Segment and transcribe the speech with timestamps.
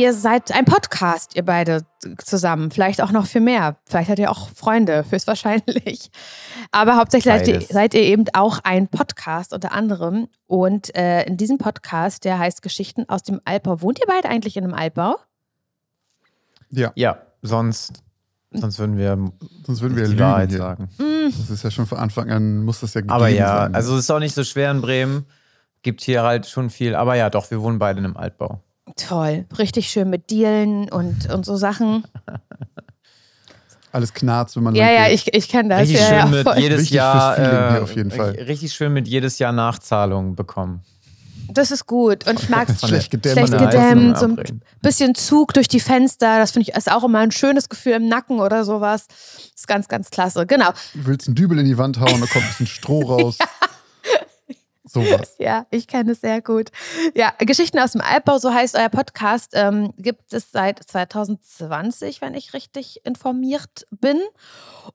[0.00, 1.82] Ihr seid ein Podcast, ihr beide
[2.24, 2.70] zusammen.
[2.70, 3.76] Vielleicht auch noch für mehr.
[3.84, 6.10] Vielleicht habt ihr auch Freunde, höchstwahrscheinlich.
[6.72, 10.28] Aber hauptsächlich seid ihr, seid ihr, eben auch ein Podcast unter anderem.
[10.46, 13.82] Und äh, in diesem Podcast, der heißt Geschichten aus dem Altbau.
[13.82, 15.16] Wohnt ihr beide eigentlich in einem Altbau?
[16.70, 16.92] Ja.
[16.94, 18.02] Ja, sonst,
[18.52, 19.18] sonst würden wir,
[19.66, 20.60] sonst würden wir die lügen Wahrheit hier.
[20.60, 20.88] sagen.
[20.96, 23.74] Das ist ja schon von Anfang an, muss das ja gegeben Aber ja, sein.
[23.74, 25.26] also es ist auch nicht so schwer in Bremen.
[25.82, 26.94] Gibt hier halt schon viel.
[26.94, 28.62] Aber ja, doch, wir wohnen beide in einem Altbau.
[28.96, 29.46] Toll.
[29.58, 32.04] Richtig schön mit Dielen und, und so Sachen.
[33.92, 35.80] Alles knarzt, wenn man Ja, ja, ich, ich kenne das.
[35.80, 36.58] Richtig ja, schön ja, mit voll.
[36.58, 37.34] jedes Wichtig Jahr.
[37.34, 38.30] fürs Feeling hier äh, auf jeden Fall.
[38.30, 40.82] Richtig schön mit jedes Jahr Nachzahlungen bekommen.
[41.52, 42.28] Das ist gut.
[42.28, 43.48] Und ich mag es Schlecht gedämmt.
[43.48, 46.38] schlecht gedämmt, so Heizung ein bisschen Zug durch die Fenster.
[46.38, 49.06] Das finde ich ist auch immer ein schönes Gefühl im Nacken oder sowas.
[49.54, 50.46] ist ganz, ganz klasse.
[50.46, 50.70] Genau.
[50.94, 53.38] Du willst einen Dübel in die Wand hauen, da kommt ein bisschen Stroh raus.
[54.92, 55.36] Sowas.
[55.38, 56.70] Ja, ich kenne es sehr gut.
[57.14, 62.34] Ja, Geschichten aus dem Altbau, so heißt euer Podcast, ähm, gibt es seit 2020, wenn
[62.34, 64.20] ich richtig informiert bin.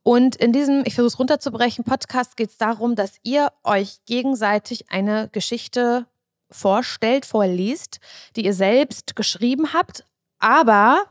[0.03, 4.91] Und in diesem, ich versuche es runterzubrechen, Podcast geht es darum, dass ihr euch gegenseitig
[4.91, 6.05] eine Geschichte
[6.51, 7.99] vorstellt, vorliest,
[8.35, 10.05] die ihr selbst geschrieben habt,
[10.39, 11.05] aber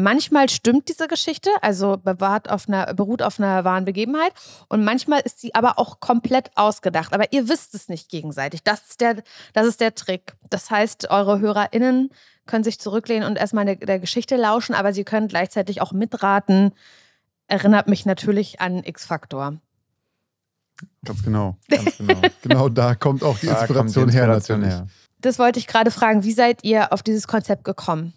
[0.00, 4.32] manchmal stimmt diese Geschichte, also bewahrt auf einer, beruht auf einer wahren Begebenheit
[4.68, 8.62] und manchmal ist sie aber auch komplett ausgedacht, aber ihr wisst es nicht gegenseitig.
[8.62, 10.34] Das ist der, das ist der Trick.
[10.48, 12.10] Das heißt, eure HörerInnen
[12.46, 16.72] können sich zurücklehnen und erstmal der, der Geschichte lauschen, aber sie können gleichzeitig auch mitraten.
[17.46, 19.60] Erinnert mich natürlich an X-Factor.
[21.04, 21.56] Ganz genau.
[21.68, 22.20] Ganz genau.
[22.42, 24.80] Genau da kommt auch die Inspiration, die her Inspiration natürlich.
[24.80, 24.88] her.
[25.20, 26.24] Das wollte ich gerade fragen.
[26.24, 28.14] Wie seid ihr auf dieses Konzept gekommen?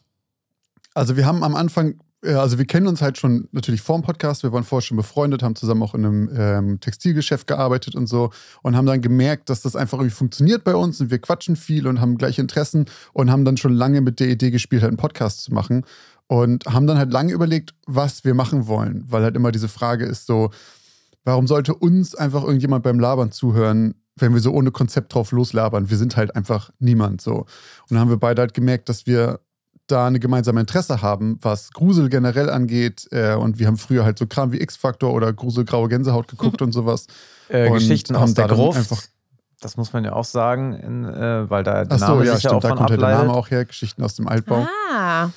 [0.94, 4.04] Also wir haben am Anfang, äh, also wir kennen uns halt schon natürlich vor dem
[4.04, 8.08] Podcast, wir waren vorher schon befreundet, haben zusammen auch in einem ähm, Textilgeschäft gearbeitet und
[8.08, 8.32] so
[8.62, 11.88] und haben dann gemerkt, dass das einfach irgendwie funktioniert bei uns und wir quatschen viel
[11.88, 14.98] und haben gleiche Interessen und haben dann schon lange mit der Idee gespielt, halt einen
[14.98, 15.86] Podcast zu machen
[16.28, 20.06] und haben dann halt lange überlegt, was wir machen wollen, weil halt immer diese Frage
[20.06, 20.52] ist so,
[21.24, 25.90] warum sollte uns einfach irgendjemand beim Labern zuhören, wenn wir so ohne Konzept drauf loslabern?
[25.90, 27.34] Wir sind halt einfach niemand so.
[27.34, 27.48] Und
[27.90, 29.40] dann haben wir beide halt gemerkt, dass wir
[29.88, 33.08] da eine gemeinsame Interesse haben, was Grusel generell angeht.
[33.12, 36.72] Äh, und wir haben früher halt so Kram wie X-Factor oder Gruselgraue Gänsehaut geguckt und
[36.72, 37.08] sowas.
[37.50, 38.78] Äh, Und Geschichten haben aus der Gruft.
[38.78, 39.02] einfach-
[39.60, 42.34] das muss man ja auch sagen, in, äh, weil da der Ach so, Name ja,
[42.36, 43.28] sich ja stimmt, auch da von kommt halt der ableitet.
[43.28, 44.68] Name auch her, Geschichten aus dem Altbau.
[44.94, 45.30] Ah,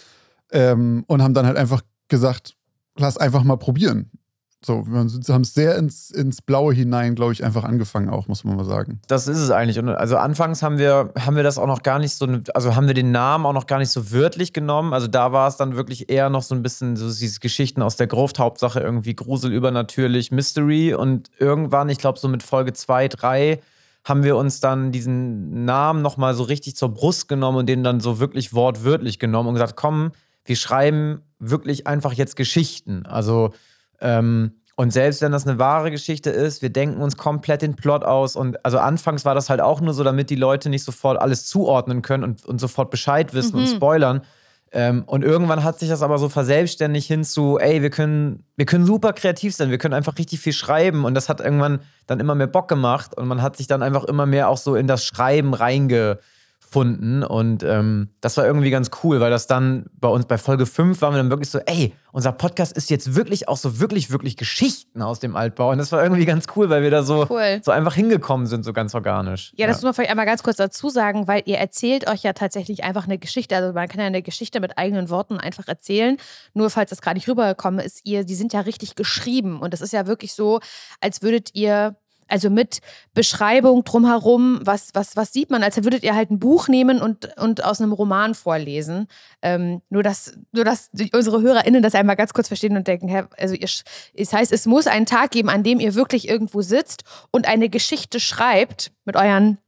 [0.51, 2.55] Ähm, und haben dann halt einfach gesagt,
[2.97, 4.11] lass einfach mal probieren.
[4.67, 8.43] So, wir haben es sehr ins, ins Blaue hinein, glaube ich, einfach angefangen auch, muss
[8.43, 9.01] man mal sagen.
[9.07, 9.79] Das ist es eigentlich.
[9.79, 12.89] Und also anfangs haben wir, haben wir das auch noch gar nicht so, also haben
[12.89, 14.93] wir den Namen auch noch gar nicht so wörtlich genommen.
[14.93, 17.95] Also da war es dann wirklich eher noch so ein bisschen so diese Geschichten aus
[17.95, 20.95] der Gruft, Hauptsache irgendwie Grusel, übernatürlich, Mystery.
[20.95, 23.61] Und irgendwann, ich glaube so mit Folge 2, 3,
[24.03, 28.01] haben wir uns dann diesen Namen nochmal so richtig zur Brust genommen und den dann
[28.01, 30.11] so wirklich wortwörtlich genommen und gesagt, komm,
[30.45, 33.07] wir schreiben wirklich einfach jetzt Geschichten.
[33.07, 33.53] Also
[34.01, 38.05] ähm, und selbst wenn das eine wahre Geschichte ist, wir denken uns komplett den Plot
[38.05, 38.37] aus.
[38.37, 41.47] Und also anfangs war das halt auch nur so, damit die Leute nicht sofort alles
[41.47, 44.21] zuordnen können und, und sofort Bescheid wissen und spoilern.
[44.73, 48.67] Ähm, und irgendwann hat sich das aber so verselbstständigt hin zu, ey, wir können, wir
[48.67, 51.07] können super kreativ sein, wir können einfach richtig viel schreiben.
[51.07, 54.05] Und das hat irgendwann dann immer mehr Bock gemacht und man hat sich dann einfach
[54.05, 55.55] immer mehr auch so in das Schreiben
[56.77, 57.23] reingefunden.
[57.23, 61.01] Und ähm, das war irgendwie ganz cool, weil das dann bei uns bei Folge 5
[61.01, 64.37] waren wir dann wirklich so, ey, unser Podcast ist jetzt wirklich auch so wirklich, wirklich
[64.37, 65.71] Geschichten aus dem Altbau.
[65.71, 67.61] Und das war irgendwie ganz cool, weil wir da so, Cool.
[67.63, 69.53] so einfach hingekommen sind, so ganz organisch.
[69.57, 72.33] Ja, das muss man vielleicht einmal ganz kurz dazu sagen, weil ihr erzählt euch ja
[72.33, 73.57] tatsächlich einfach eine Geschichte.
[73.57, 76.17] Also man kann ja eine Geschichte mit eigenen Worten einfach erzählen.
[76.55, 79.61] Nur falls das gerade nicht rübergekommen ist, ihr, die sind ja richtig geschrieben.
[79.61, 80.61] Und das ist ja wirklich so,
[81.01, 81.97] als würdet ihr,
[82.29, 82.81] also mit
[83.15, 87.37] Beschreibung drumherum, was, was, was sieht man, als würdet ihr halt ein Buch nehmen und,
[87.39, 89.07] und aus einem Roman vorlesen.
[89.43, 93.25] Ähm, nur, dass, nur, dass unsere HörerInnen das einmal ganz kurz verstehen und denken, hä,
[93.37, 93.69] also ihr,
[94.15, 97.69] es heißt, es muss einen Tag geben, an dem ihr wirklich irgendwo sitzt und eine
[97.69, 99.59] Geschichte schreibt mit euren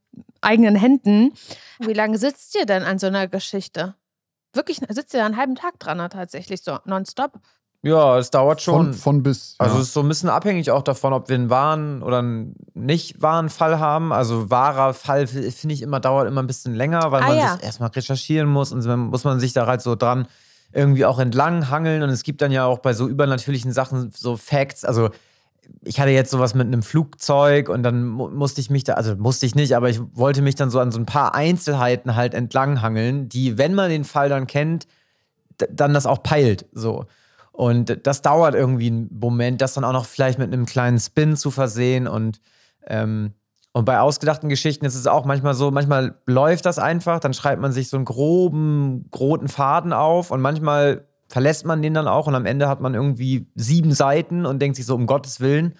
[0.41, 1.35] eigenen Händen.
[1.79, 3.95] Wie lange sitzt ihr denn an so einer Geschichte?
[4.53, 7.39] Wirklich, sitzt ihr einen halben Tag dran, tatsächlich so nonstop?
[7.83, 8.87] Ja, es dauert schon.
[8.87, 9.55] Von, von bis.
[9.59, 9.81] Also ja.
[9.81, 13.23] es ist so ein bisschen abhängig auch davon, ob wir einen wahren oder einen nicht
[13.23, 14.13] wahren Fall haben.
[14.13, 17.55] Also wahrer Fall finde ich immer dauert immer ein bisschen länger, weil Ah, man ja.
[17.55, 20.27] sich erstmal recherchieren muss und dann muss man sich da halt so dran
[20.73, 24.37] irgendwie auch entlang hangeln und es gibt dann ja auch bei so übernatürlichen Sachen so
[24.37, 25.09] Facts, also
[25.83, 29.17] ich hatte jetzt sowas mit einem Flugzeug und dann mu musste ich mich da, also
[29.17, 32.35] musste ich nicht, aber ich wollte mich dann so an so ein paar Einzelheiten halt
[32.35, 34.87] entlang hangeln, die, wenn man den Fall dann kennt,
[35.71, 37.07] dann das auch peilt, so.
[37.59, 41.37] Und das dauert irgendwie einen Moment, das dann auch noch vielleicht mit einem kleinen Spin
[41.37, 42.07] zu versehen.
[42.07, 42.41] Und
[42.87, 43.33] ähm,
[43.73, 47.61] Und bei ausgedachten Geschichten ist es auch manchmal so, manchmal läuft das einfach, dann schreibt
[47.61, 52.27] man sich so einen groben, roten Faden auf und manchmal verlässt man den dann auch
[52.29, 55.75] und am Ende hat man irgendwie sieben Seiten und denkt sich so, um Gottes Willen.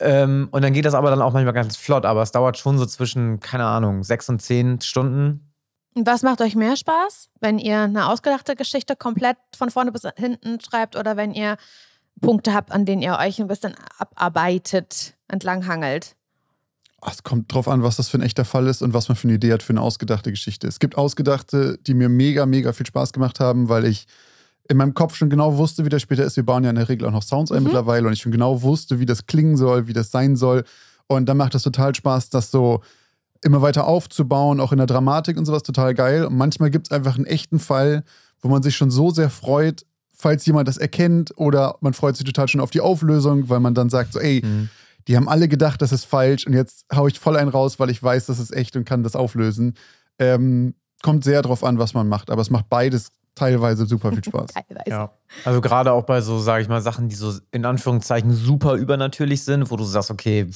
[0.00, 2.78] Ähm, und dann geht das aber dann auch manchmal ganz flott, aber es dauert schon
[2.78, 5.51] so zwischen, keine Ahnung, sechs und zehn Stunden.
[5.94, 10.58] Was macht euch mehr Spaß, wenn ihr eine ausgedachte Geschichte komplett von vorne bis hinten
[10.60, 11.56] schreibt oder wenn ihr
[12.20, 16.16] Punkte habt, an denen ihr euch ein bisschen abarbeitet, entlanghangelt?
[17.04, 19.26] Es kommt drauf an, was das für ein echter Fall ist und was man für
[19.26, 20.68] eine Idee hat für eine ausgedachte Geschichte.
[20.68, 24.06] Es gibt ausgedachte, die mir mega, mega viel Spaß gemacht haben, weil ich
[24.68, 26.36] in meinem Kopf schon genau wusste, wie das später ist.
[26.36, 27.64] Wir bauen ja in der Regel auch noch Sounds ein mhm.
[27.64, 30.64] mittlerweile und ich schon genau wusste, wie das klingen soll, wie das sein soll.
[31.08, 32.82] Und dann macht es total Spaß, das so
[33.42, 36.24] immer weiter aufzubauen, auch in der Dramatik und sowas total geil.
[36.24, 38.04] Und manchmal gibt es einfach einen echten Fall,
[38.40, 42.24] wo man sich schon so sehr freut, falls jemand das erkennt oder man freut sich
[42.24, 44.70] total schon auf die Auflösung, weil man dann sagt so, ey, mhm
[45.08, 47.90] die haben alle gedacht, das ist falsch und jetzt haue ich voll einen raus, weil
[47.90, 49.74] ich weiß, das ist echt und kann das auflösen.
[50.18, 54.24] Ähm, kommt sehr drauf an, was man macht, aber es macht beides teilweise super viel
[54.24, 54.50] Spaß.
[54.52, 54.90] teilweise.
[54.90, 55.10] Ja.
[55.44, 59.42] Also gerade auch bei so, sage ich mal, Sachen, die so in Anführungszeichen super übernatürlich
[59.42, 60.46] sind, wo du sagst, okay,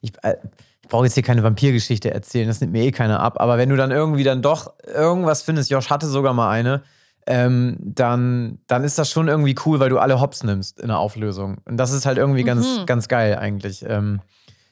[0.00, 0.36] ich, äh,
[0.84, 3.40] ich brauche jetzt hier keine Vampirgeschichte erzählen, das nimmt mir eh keiner ab.
[3.40, 6.82] Aber wenn du dann irgendwie dann doch irgendwas findest, Josh hatte sogar mal eine,
[7.26, 10.98] ähm, dann, dann ist das schon irgendwie cool, weil du alle Hops nimmst in der
[10.98, 11.56] Auflösung.
[11.64, 12.48] Und das ist halt irgendwie mhm.
[12.48, 14.20] ganz, ganz geil eigentlich, ähm,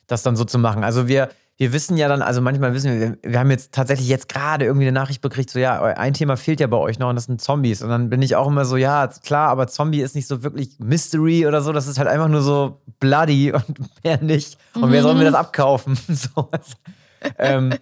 [0.06, 0.84] das dann so zu machen.
[0.84, 1.30] Also wir,
[1.62, 4.88] wir wissen ja dann, also manchmal wissen wir, wir haben jetzt tatsächlich jetzt gerade irgendwie
[4.88, 7.40] eine Nachricht bekriegt, so ja, ein Thema fehlt ja bei euch noch und das sind
[7.40, 7.82] Zombies.
[7.82, 10.80] Und dann bin ich auch immer so, ja, klar, aber Zombie ist nicht so wirklich
[10.80, 14.58] Mystery oder so, das ist halt einfach nur so bloody und mehr nicht.
[14.74, 14.92] Und mhm.
[14.92, 15.96] wer soll mir das abkaufen?
[16.08, 16.50] so,
[17.38, 17.74] ähm,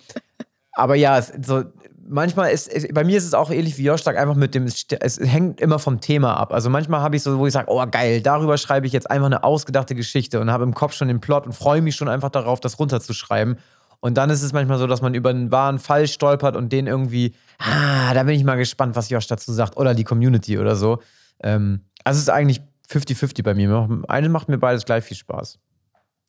[0.73, 1.65] aber ja, so,
[2.11, 5.61] manchmal ist, bei mir ist es auch ähnlich wie Joschlag, einfach mit dem, es hängt
[5.61, 6.53] immer vom Thema ab.
[6.53, 9.27] Also manchmal habe ich so, wo ich sage, oh geil, darüber schreibe ich jetzt einfach
[9.27, 12.31] eine ausgedachte Geschichte und habe im Kopf schon den Plot und freue mich schon einfach
[12.31, 13.57] darauf, das runterzuschreiben.
[14.01, 16.87] Und dann ist es manchmal so, dass man über einen wahren Fall stolpert und den
[16.87, 20.75] irgendwie, ah, da bin ich mal gespannt, was Josh dazu sagt oder die Community oder
[20.75, 21.01] so.
[21.43, 22.61] Ähm, also es ist eigentlich
[22.91, 24.03] 50-50 bei mir.
[24.09, 25.59] Eine macht mir beides gleich viel Spaß.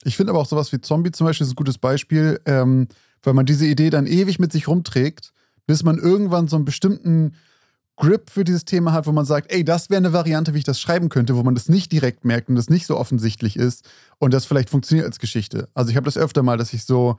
[0.04, 2.88] Ich finde aber auch sowas wie Zombie zum Beispiel ist ein gutes Beispiel, ähm,
[3.24, 5.32] weil man diese Idee dann ewig mit sich rumträgt
[5.68, 7.34] bis man irgendwann so einen bestimmten
[7.96, 10.64] Grip für dieses Thema hat, wo man sagt, ey, das wäre eine Variante, wie ich
[10.64, 13.88] das schreiben könnte, wo man das nicht direkt merkt und das nicht so offensichtlich ist
[14.18, 15.70] und das vielleicht funktioniert als Geschichte.
[15.74, 17.18] Also ich habe das öfter mal, dass ich so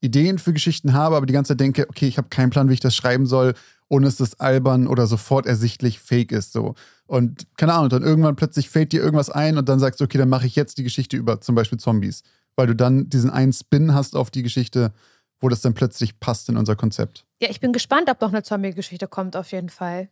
[0.00, 2.74] Ideen für Geschichten habe, aber die ganze Zeit denke, okay, ich habe keinen Plan, wie
[2.74, 3.54] ich das schreiben soll,
[3.88, 6.52] ohne dass das albern oder sofort ersichtlich fake ist.
[6.52, 6.74] So.
[7.06, 10.16] Und keine Ahnung, dann irgendwann plötzlich fällt dir irgendwas ein und dann sagst du, okay,
[10.16, 12.22] dann mache ich jetzt die Geschichte über zum Beispiel Zombies,
[12.56, 14.92] weil du dann diesen einen Spin hast auf die Geschichte
[15.40, 17.24] wo das dann plötzlich passt in unser Konzept.
[17.40, 20.08] Ja, ich bin gespannt, ob noch eine Zombie-Geschichte kommt, auf jeden Fall.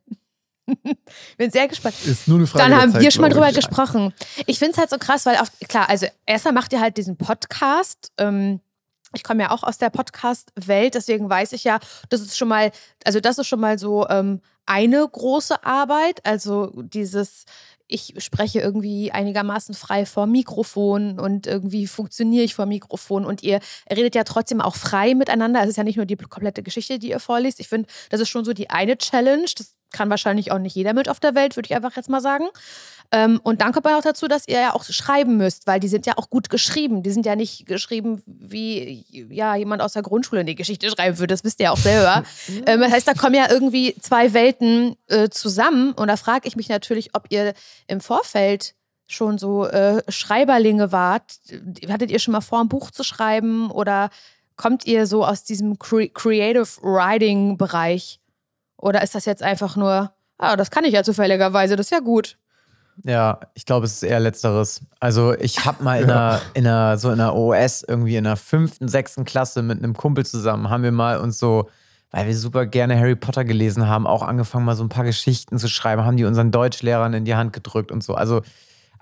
[1.37, 1.95] bin sehr gespannt.
[2.05, 2.71] Ist nur eine Frage.
[2.71, 3.57] Dann haben Zeit, wir schon mal drüber ich.
[3.57, 4.13] gesprochen.
[4.47, 7.17] Ich finde es halt so krass, weil auch, klar, also erstmal macht ihr halt diesen
[7.17, 8.13] Podcast.
[8.19, 8.61] Ähm,
[9.15, 11.79] ich komme ja auch aus der Podcast-Welt, deswegen weiß ich ja,
[12.11, 12.71] das ist schon mal,
[13.05, 16.25] also das ist schon mal so ähm, eine große Arbeit.
[16.27, 17.45] Also dieses
[17.89, 23.61] ich spreche irgendwie einigermaßen frei vor Mikrofon und irgendwie funktioniere ich vor Mikrofon und ihr
[23.91, 25.63] redet ja trotzdem auch frei miteinander.
[25.63, 27.61] Es ist ja nicht nur die komplette Geschichte, die ihr vorliest.
[27.61, 29.47] Ich finde, das ist schon so die eine Challenge.
[29.57, 32.21] Das kann wahrscheinlich auch nicht jeder mit auf der Welt, würde ich einfach jetzt mal
[32.21, 32.47] sagen.
[33.11, 35.89] Ähm, und dann kommt man auch dazu, dass ihr ja auch schreiben müsst, weil die
[35.89, 37.03] sind ja auch gut geschrieben.
[37.03, 41.33] Die sind ja nicht geschrieben, wie ja, jemand aus der Grundschule eine Geschichte schreiben würde.
[41.33, 42.23] Das wisst ihr ja auch selber.
[42.67, 45.93] ähm, das heißt, da kommen ja irgendwie zwei Welten äh, zusammen.
[45.93, 47.55] Und da frage ich mich natürlich, ob ihr
[47.87, 48.75] im Vorfeld
[49.07, 51.41] schon so äh, Schreiberlinge wart.
[51.89, 53.71] Hattet ihr schon mal vor, ein Buch zu schreiben?
[53.71, 54.11] Oder
[54.57, 58.21] kommt ihr so aus diesem Cre Creative Writing Bereich?
[58.79, 62.01] Oder ist das jetzt einfach nur, ah, das kann ich ja zufälligerweise, das ist ja
[62.01, 62.39] gut.
[63.05, 64.81] Ja, ich glaube, es ist eher letzteres.
[64.99, 68.37] Also ich habe mal in einer, in einer, so in einer OS irgendwie in der
[68.37, 71.69] fünften, sechsten Klasse mit einem Kumpel zusammen, haben wir mal uns so,
[72.11, 75.59] weil wir super gerne Harry Potter gelesen haben, auch angefangen mal so ein paar Geschichten
[75.59, 78.15] zu schreiben, haben die unseren Deutschlehrern in die Hand gedrückt und so.
[78.15, 78.43] Also,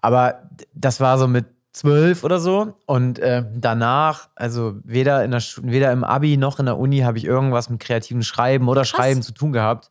[0.02, 0.42] aber
[0.74, 2.74] das war so mit zwölf oder so.
[2.86, 7.18] Und äh, danach, also weder, in der weder im Abi noch in der Uni habe
[7.18, 8.88] ich irgendwas mit kreativen Schreiben oder Krass.
[8.88, 9.90] Schreiben zu tun gehabt.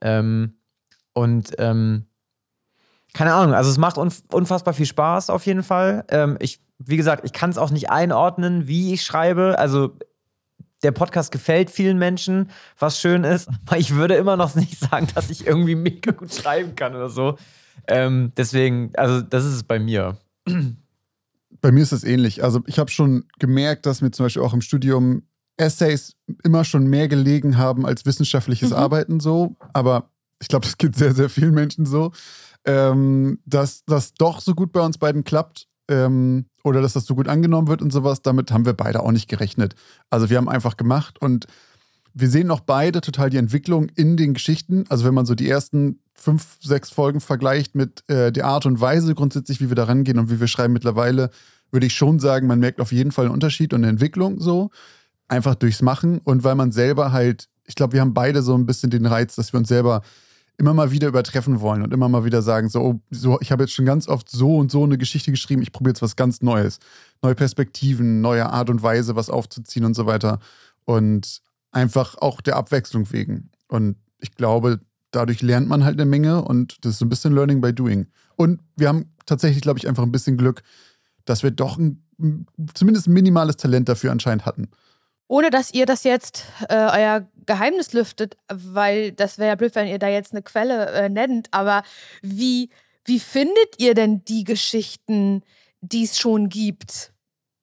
[0.00, 0.54] Ähm,
[1.12, 2.06] und ähm,
[3.14, 6.04] keine Ahnung, also es macht unfassbar viel Spaß auf jeden Fall.
[6.08, 9.56] Ähm, ich, wie gesagt, ich kann es auch nicht einordnen, wie ich schreibe.
[9.56, 9.96] Also
[10.82, 15.06] der Podcast gefällt vielen Menschen, was schön ist, aber ich würde immer noch nicht sagen,
[15.14, 17.38] dass ich irgendwie mega gut schreiben kann oder so.
[17.86, 20.16] Ähm, deswegen, also das ist es bei mir.
[21.60, 22.44] Bei mir ist es ähnlich.
[22.44, 25.22] Also ich habe schon gemerkt, dass mir zum Beispiel auch im Studium
[25.56, 28.76] Essays immer schon mehr gelegen haben als wissenschaftliches mhm.
[28.76, 29.56] Arbeiten so.
[29.72, 32.12] Aber ich glaube, das geht sehr, sehr vielen Menschen so
[32.64, 35.66] ähm, dass das doch so gut bei uns beiden klappt.
[35.88, 38.22] ähm, oder dass das so gut angenommen wird und sowas.
[38.22, 39.74] Damit haben wir beide auch nicht gerechnet.
[40.08, 41.46] Also wir haben einfach gemacht und
[42.12, 44.84] wir sehen auch beide total die Entwicklung in den Geschichten.
[44.88, 48.80] Also wenn man so die ersten fünf, sechs Folgen vergleicht mit äh, der Art und
[48.80, 51.30] Weise grundsätzlich, wie wir da rangehen und wie wir schreiben mittlerweile,
[51.70, 54.70] würde ich schon sagen, man merkt auf jeden Fall einen Unterschied und eine Entwicklung so.
[55.28, 58.66] Einfach durchs Machen und weil man selber halt, ich glaube, wir haben beide so ein
[58.66, 60.02] bisschen den Reiz, dass wir uns selber
[60.58, 63.62] immer mal wieder übertreffen wollen und immer mal wieder sagen, so, oh, so ich habe
[63.62, 66.42] jetzt schon ganz oft so und so eine Geschichte geschrieben, ich probiere jetzt was ganz
[66.42, 66.80] Neues.
[67.22, 70.38] Neue Perspektiven, neue Art und Weise, was aufzuziehen und so weiter.
[70.84, 73.50] Und einfach auch der Abwechslung wegen.
[73.68, 74.80] Und ich glaube,
[75.10, 78.06] dadurch lernt man halt eine Menge und das ist so ein bisschen Learning by Doing.
[78.36, 80.62] Und wir haben tatsächlich, glaube ich, einfach ein bisschen Glück,
[81.24, 82.04] dass wir doch ein,
[82.74, 84.68] zumindest ein minimales Talent dafür anscheinend hatten.
[85.28, 89.86] Ohne dass ihr das jetzt äh, euer Geheimnis lüftet, weil das wäre ja blöd, wenn
[89.86, 91.84] ihr da jetzt eine Quelle äh, nennt, aber
[92.22, 92.70] wie,
[93.04, 95.42] wie findet ihr denn die Geschichten,
[95.80, 97.12] die es schon gibt?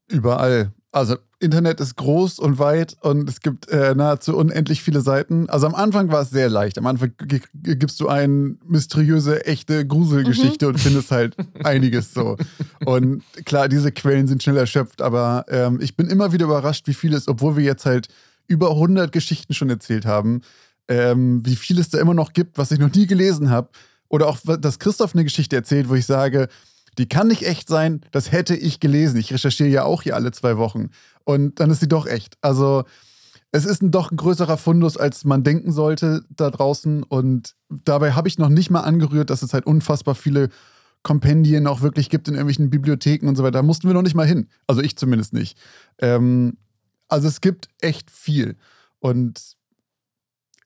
[0.07, 0.71] Überall.
[0.91, 5.49] Also Internet ist groß und weit und es gibt äh, nahezu unendlich viele Seiten.
[5.49, 6.77] Also am Anfang war es sehr leicht.
[6.77, 7.11] Am Anfang
[7.53, 10.73] gibst du eine mysteriöse, echte Gruselgeschichte mhm.
[10.73, 12.37] und findest halt einiges so.
[12.85, 16.93] Und klar, diese Quellen sind schnell erschöpft, aber ähm, ich bin immer wieder überrascht, wie
[16.93, 18.07] viel es, obwohl wir jetzt halt
[18.47, 20.41] über 100 Geschichten schon erzählt haben,
[20.87, 23.69] ähm, wie viel es da immer noch gibt, was ich noch nie gelesen habe.
[24.09, 26.47] Oder auch, dass Christoph eine Geschichte erzählt, wo ich sage,
[26.97, 29.17] die kann nicht echt sein, das hätte ich gelesen.
[29.17, 30.89] Ich recherchiere ja auch hier alle zwei Wochen.
[31.23, 32.37] Und dann ist sie doch echt.
[32.41, 32.83] Also
[33.51, 37.03] es ist ein, doch ein größerer Fundus, als man denken sollte da draußen.
[37.03, 40.49] Und dabei habe ich noch nicht mal angerührt, dass es halt unfassbar viele
[41.03, 43.59] Kompendien auch wirklich gibt in irgendwelchen Bibliotheken und so weiter.
[43.59, 44.49] Da mussten wir noch nicht mal hin.
[44.65, 45.57] Also ich zumindest nicht.
[45.99, 46.57] Ähm,
[47.07, 48.57] also es gibt echt viel.
[48.99, 49.55] Und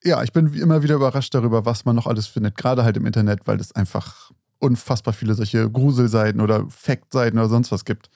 [0.04, 3.06] ja, ich bin immer wieder überrascht darüber, was man noch alles findet, gerade halt im
[3.06, 8.10] Internet, weil es einfach unfassbar viele solche Gruselseiten oder Fact-Seiten oder sonst was gibt.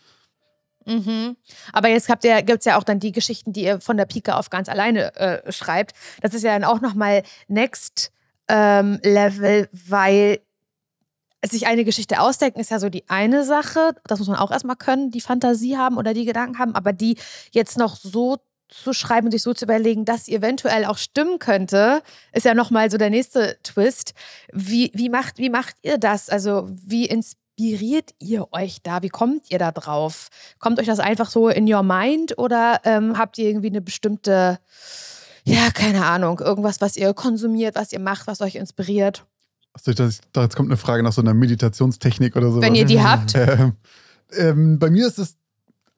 [0.85, 1.35] Mhm.
[1.73, 4.49] Aber jetzt gibt es ja auch dann die Geschichten, die ihr von der Pike auf
[4.49, 5.93] ganz alleine äh, schreibt.
[6.21, 8.11] Das ist ja dann auch nochmal Next
[8.47, 10.39] ähm, Level, weil
[11.43, 13.95] sich eine Geschichte ausdenken ist ja so die eine Sache.
[14.07, 16.75] Das muss man auch erstmal können, die Fantasie haben oder die Gedanken haben.
[16.75, 17.17] Aber die
[17.51, 18.37] jetzt noch so
[18.67, 22.01] zu schreiben und sich so zu überlegen, dass sie eventuell auch stimmen könnte,
[22.33, 24.13] ist ja nochmal so der nächste Twist.
[24.51, 26.29] Wie, wie, macht, wie macht ihr das?
[26.29, 29.01] Also, wie inspiriert ihr euch da?
[29.01, 30.29] Wie kommt ihr da drauf?
[30.59, 34.59] Kommt euch das einfach so in your mind oder ähm, habt ihr irgendwie eine bestimmte,
[35.43, 39.25] ja, keine Ahnung, irgendwas, was ihr konsumiert, was ihr macht, was euch inspiriert?
[39.73, 42.61] Also, jetzt kommt eine Frage nach so einer Meditationstechnik oder so.
[42.61, 43.35] Wenn ihr die habt.
[43.35, 43.73] Ähm,
[44.31, 45.37] ähm, bei mir ist es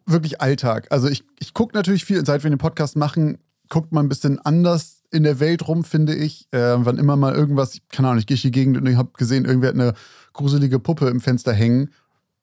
[0.08, 0.88] wirklich Alltag.
[0.90, 3.38] Also ich, ich gucke natürlich viel, seit wir den Podcast machen,
[3.70, 6.48] guckt man ein bisschen anders in der Welt rum, finde ich.
[6.52, 9.46] Äh, wann immer mal irgendwas, keine Ahnung, ich gehe die Gegend und ich habe gesehen,
[9.46, 9.94] irgendwer hat eine
[10.34, 11.92] gruselige Puppe im Fenster hängen,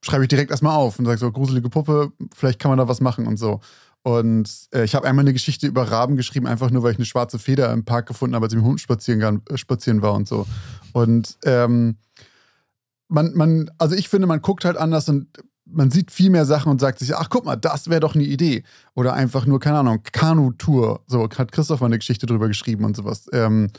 [0.02, 3.00] schreibe ich direkt erstmal auf und sage so, gruselige Puppe, vielleicht kann man da was
[3.00, 3.60] machen und so.
[4.02, 7.06] Und äh, ich habe einmal eine Geschichte über Raben geschrieben, einfach nur, weil ich eine
[7.06, 10.12] schwarze Feder im Park gefunden habe, als ich mit dem Hund spazieren, äh, spazieren war
[10.12, 10.46] und so.
[10.92, 11.96] Und ähm,
[13.08, 15.28] man, man, also ich finde, man guckt halt anders und
[15.66, 18.24] man sieht viel mehr Sachen und sagt sich, ach guck mal, das wäre doch eine
[18.24, 18.64] Idee.
[18.94, 21.02] Oder einfach nur, keine Ahnung, Kanu-Tour.
[21.06, 23.26] So hat Christoph mal eine Geschichte drüber geschrieben und sowas.
[23.32, 23.70] Ähm,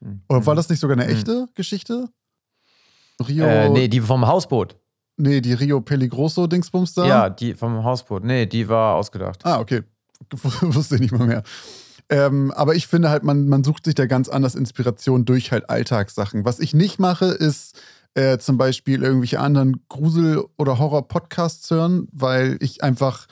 [0.00, 0.22] mhm.
[0.28, 1.16] Oder war das nicht sogar eine mhm.
[1.16, 2.08] echte Geschichte?
[3.26, 3.44] Rio.
[3.44, 4.76] Äh, nee, die vom Hausboot.
[5.16, 7.06] Nee, die Rio Peligroso-Dingsbums da?
[7.06, 8.24] Ja, die vom Hausboot.
[8.24, 9.44] Nee, die war ausgedacht.
[9.44, 9.82] Ah, okay.
[10.30, 11.42] Wusste ich nicht mal mehr.
[12.10, 15.68] Ähm, aber ich finde halt, man, man sucht sich da ganz anders Inspiration durch halt
[15.68, 16.44] Alltagssachen.
[16.44, 17.78] Was ich nicht mache, ist
[18.18, 23.28] äh, zum Beispiel irgendwelche anderen Grusel- oder Horror-Podcasts hören, weil ich einfach,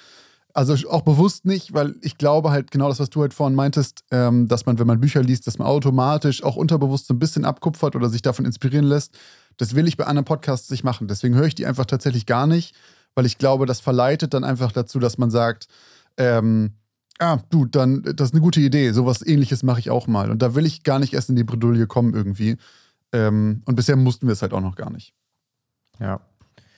[0.54, 4.04] also auch bewusst nicht, weil ich glaube halt genau das, was du halt vorhin meintest,
[4.12, 7.44] ähm, dass man, wenn man Bücher liest, dass man automatisch auch unterbewusst so ein bisschen
[7.44, 9.18] abkupfert oder sich davon inspirieren lässt.
[9.56, 11.08] Das will ich bei anderen Podcasts nicht machen.
[11.08, 12.72] Deswegen höre ich die einfach tatsächlich gar nicht,
[13.16, 15.66] weil ich glaube, das verleitet dann einfach dazu, dass man sagt,
[16.16, 16.74] ähm,
[17.18, 20.30] ah, du, dann, das ist eine gute Idee, sowas ähnliches mache ich auch mal.
[20.30, 22.56] Und da will ich gar nicht erst in die Bredouille kommen irgendwie.
[23.12, 25.14] Ähm, und bisher mussten wir es halt auch noch gar nicht.
[26.00, 26.20] Ja.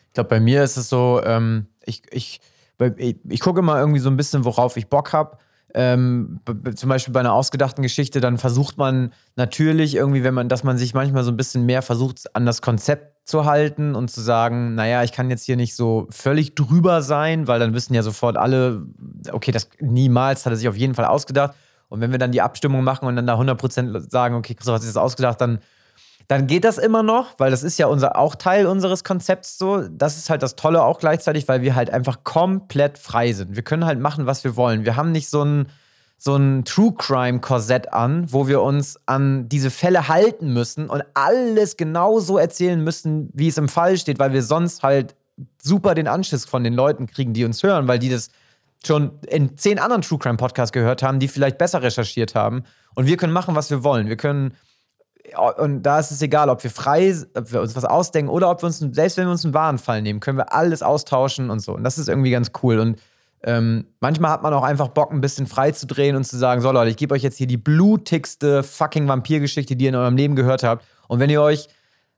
[0.08, 2.40] Ich glaube, bei mir ist es so, ähm, ich, ich,
[2.96, 5.38] ich, ich gucke mal irgendwie so ein bisschen, worauf ich Bock habe.
[5.74, 6.40] Ähm,
[6.74, 10.78] zum Beispiel bei einer ausgedachten Geschichte, dann versucht man natürlich irgendwie, wenn man, dass man
[10.78, 14.74] sich manchmal so ein bisschen mehr versucht, an das Konzept zu halten und zu sagen,
[14.74, 18.38] naja, ich kann jetzt hier nicht so völlig drüber sein, weil dann wissen ja sofort
[18.38, 18.86] alle,
[19.30, 21.54] okay, das niemals hat er sich auf jeden Fall ausgedacht.
[21.90, 24.82] Und wenn wir dann die Abstimmung machen und dann da 100% sagen, okay, Christoph hat
[24.82, 25.58] sich das ausgedacht, dann
[26.28, 29.88] dann geht das immer noch, weil das ist ja unser, auch Teil unseres Konzepts so.
[29.88, 33.56] Das ist halt das Tolle auch gleichzeitig, weil wir halt einfach komplett frei sind.
[33.56, 34.84] Wir können halt machen, was wir wollen.
[34.84, 35.68] Wir haben nicht so ein,
[36.18, 41.02] so ein True Crime Korsett an, wo wir uns an diese Fälle halten müssen und
[41.14, 45.16] alles genau so erzählen müssen, wie es im Fall steht, weil wir sonst halt
[45.62, 48.28] super den Anschiss von den Leuten kriegen, die uns hören, weil die das
[48.84, 52.64] schon in zehn anderen True Crime Podcasts gehört haben, die vielleicht besser recherchiert haben.
[52.94, 54.08] Und wir können machen, was wir wollen.
[54.08, 54.54] Wir können,
[55.36, 58.62] und da ist es egal, ob wir frei, ob wir uns was ausdenken oder ob
[58.62, 61.60] wir uns, selbst wenn wir uns einen wahren Fall nehmen, können wir alles austauschen und
[61.60, 61.74] so.
[61.74, 62.78] Und das ist irgendwie ganz cool.
[62.78, 63.00] Und
[63.42, 66.60] ähm, manchmal hat man auch einfach Bock, ein bisschen frei zu drehen und zu sagen:
[66.60, 70.16] So, Leute, ich gebe euch jetzt hier die blutigste fucking Vampirgeschichte, die ihr in eurem
[70.16, 70.84] Leben gehört habt.
[71.06, 71.68] Und wenn ihr euch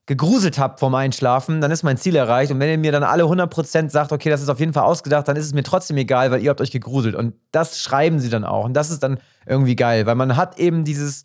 [0.06, 2.50] gegruselt habt vorm Einschlafen, dann ist mein Ziel erreicht.
[2.50, 5.28] Und wenn ihr mir dann alle 100% sagt, okay, das ist auf jeden Fall ausgedacht,
[5.28, 7.14] dann ist es mir trotzdem egal, weil ihr habt euch gegruselt.
[7.14, 8.64] Und das schreiben sie dann auch.
[8.64, 11.22] Und das ist dann irgendwie geil, weil man hat eben dieses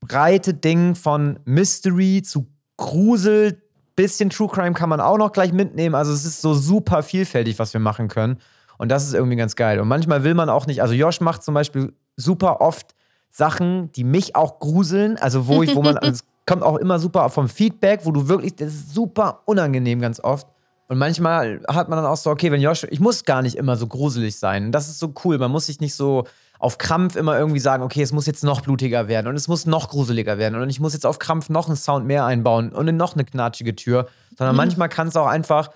[0.00, 3.62] breite Ding von Mystery zu Grusel,
[3.94, 5.94] bisschen True Crime kann man auch noch gleich mitnehmen.
[5.94, 8.38] Also es ist so super vielfältig, was wir machen können.
[8.78, 9.78] Und das ist irgendwie ganz geil.
[9.78, 12.94] Und manchmal will man auch nicht, also Josh macht zum Beispiel super oft
[13.28, 15.18] Sachen, die mich auch gruseln.
[15.18, 18.56] Also wo ich, wo man, es kommt auch immer super vom Feedback, wo du wirklich,
[18.56, 20.46] das ist super unangenehm ganz oft.
[20.88, 23.76] Und manchmal hat man dann auch so, okay, wenn Josh, ich muss gar nicht immer
[23.76, 24.66] so gruselig sein.
[24.66, 25.38] Und das ist so cool.
[25.38, 26.24] Man muss sich nicht so
[26.60, 29.66] auf Krampf immer irgendwie sagen, okay, es muss jetzt noch blutiger werden und es muss
[29.66, 32.94] noch gruseliger werden und ich muss jetzt auf Krampf noch einen Sound mehr einbauen und
[32.96, 34.58] noch eine knatschige Tür, sondern mhm.
[34.58, 35.70] manchmal kann es auch einfach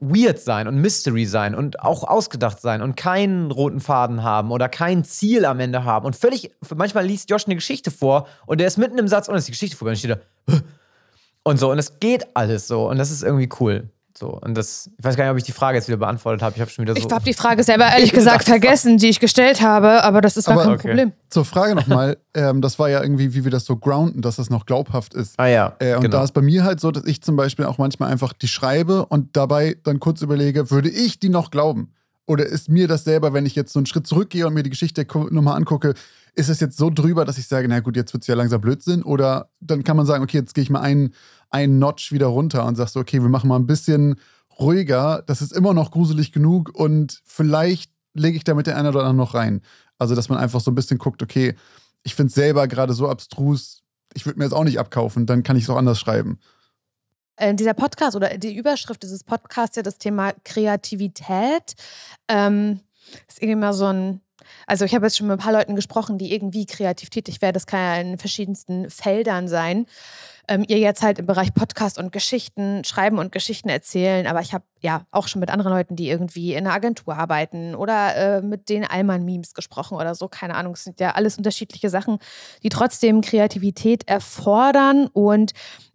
[0.00, 4.68] weird sein und Mystery sein und auch ausgedacht sein und keinen roten Faden haben oder
[4.68, 6.06] kein Ziel am Ende haben.
[6.06, 9.34] Und völlig, manchmal liest Josh eine Geschichte vor und der ist mitten im Satz und
[9.34, 10.54] ist die Geschichte vorbei und steht da
[11.42, 11.72] und so.
[11.72, 13.90] Und es geht alles so und das ist irgendwie cool.
[14.16, 16.54] So, und das, ich weiß gar nicht, ob ich die Frage jetzt wieder beantwortet habe.
[16.54, 17.04] Ich habe schon wieder so.
[17.04, 20.46] Ich habe die Frage selber ehrlich gesagt vergessen, die ich gestellt habe, aber das ist
[20.46, 20.88] gar kein okay.
[20.88, 21.12] Problem.
[21.30, 24.50] Zur Frage nochmal, ähm, das war ja irgendwie, wie wir das so grounden, dass das
[24.50, 25.34] noch glaubhaft ist.
[25.38, 25.74] Ah ja.
[25.80, 26.18] Äh, und genau.
[26.18, 29.06] da ist bei mir halt so, dass ich zum Beispiel auch manchmal einfach die schreibe
[29.06, 31.92] und dabei dann kurz überlege, würde ich die noch glauben?
[32.26, 34.70] Oder ist mir das selber, wenn ich jetzt so einen Schritt zurückgehe und mir die
[34.70, 35.94] Geschichte nochmal angucke,
[36.36, 38.60] ist es jetzt so drüber, dass ich sage, na gut, jetzt wird es ja langsam
[38.60, 39.02] Blödsinn?
[39.02, 41.12] Oder dann kann man sagen, okay, jetzt gehe ich mal einen,
[41.54, 44.16] einen Notch wieder runter und sagst okay, wir machen mal ein bisschen
[44.58, 48.88] ruhiger, das ist immer noch gruselig genug und vielleicht lege ich da mit der einen
[48.88, 49.62] oder anderen noch rein.
[49.98, 51.54] Also, dass man einfach so ein bisschen guckt, okay,
[52.02, 53.82] ich finde es selber gerade so abstrus,
[54.14, 56.40] ich würde mir jetzt auch nicht abkaufen, dann kann ich es auch anders schreiben.
[57.36, 61.74] Äh, dieser Podcast oder die Überschrift dieses Podcasts ja das Thema Kreativität.
[62.28, 62.80] Ähm,
[63.28, 64.20] ist irgendwie mal so ein,
[64.66, 67.54] also ich habe jetzt schon mit ein paar Leuten gesprochen, die irgendwie kreativ tätig werden.
[67.54, 69.86] Das kann ja in verschiedensten Feldern sein
[70.48, 74.26] ähm, ihr jetzt halt im Bereich Podcast und Geschichten schreiben und Geschichten erzählen.
[74.26, 77.74] Aber ich habe ja auch schon mit anderen Leuten, die irgendwie in einer Agentur arbeiten
[77.74, 80.28] oder äh, mit den Allmann-Memes gesprochen oder so.
[80.28, 82.18] Keine Ahnung, es sind ja alles unterschiedliche Sachen,
[82.62, 85.06] die trotzdem Kreativität erfordern.
[85.06, 85.52] Und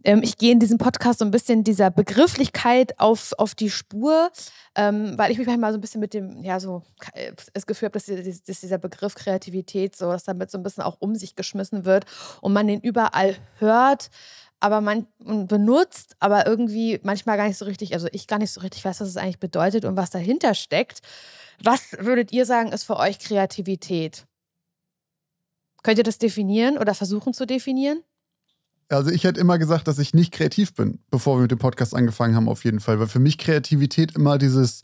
[0.09, 4.31] ähm, ich gehe in diesem Podcast so ein bisschen dieser Begrifflichkeit auf, auf die Spur,
[4.73, 6.81] ähm, weil ich mich manchmal so ein bisschen mit dem, ja, so
[7.13, 10.83] äh, das Gefühl habe, dass, dass dieser Begriff Kreativität so, dass damit so ein bisschen
[10.83, 12.05] auch um sich geschmissen wird
[12.41, 14.09] und man den überall hört
[14.61, 18.59] aber man benutzt, aber irgendwie manchmal gar nicht so richtig, also ich gar nicht so
[18.59, 20.99] richtig weiß, was es eigentlich bedeutet und was dahinter steckt.
[21.63, 24.25] Was würdet ihr sagen, ist für euch Kreativität?
[25.81, 28.03] Könnt ihr das definieren oder versuchen zu definieren?
[28.89, 31.95] Also ich hätte immer gesagt, dass ich nicht kreativ bin, bevor wir mit dem Podcast
[31.95, 32.99] angefangen haben, auf jeden Fall.
[32.99, 34.81] Weil für mich Kreativität immer dieses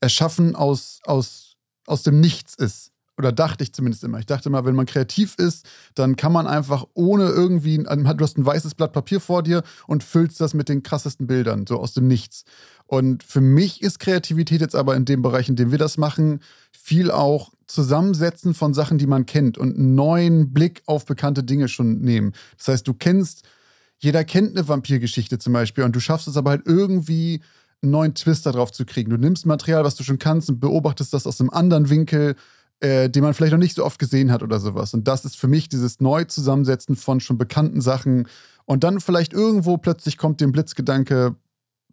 [0.00, 4.18] Erschaffen aus, aus, aus dem Nichts ist oder dachte ich zumindest immer.
[4.18, 8.38] Ich dachte immer, wenn man kreativ ist, dann kann man einfach ohne irgendwie, du hast
[8.38, 11.92] ein weißes Blatt Papier vor dir und füllst das mit den krassesten Bildern, so aus
[11.92, 12.44] dem Nichts.
[12.92, 16.40] Und für mich ist Kreativität jetzt aber in dem Bereich, in dem wir das machen,
[16.72, 21.68] viel auch Zusammensetzen von Sachen, die man kennt und einen neuen Blick auf bekannte Dinge
[21.68, 22.34] schon nehmen.
[22.58, 23.48] Das heißt, du kennst,
[23.96, 27.40] jeder kennt eine Vampirgeschichte zum Beispiel und du schaffst es aber halt irgendwie
[27.80, 29.08] einen neuen Twist darauf zu kriegen.
[29.08, 32.36] Du nimmst Material, was du schon kannst und beobachtest das aus einem anderen Winkel
[32.80, 34.92] äh, den man vielleicht noch nicht so oft gesehen hat oder sowas.
[34.92, 38.28] Und das ist für mich dieses Neuzusammensetzen von schon bekannten Sachen.
[38.64, 41.36] Und dann vielleicht irgendwo plötzlich kommt dem Blitzgedanke,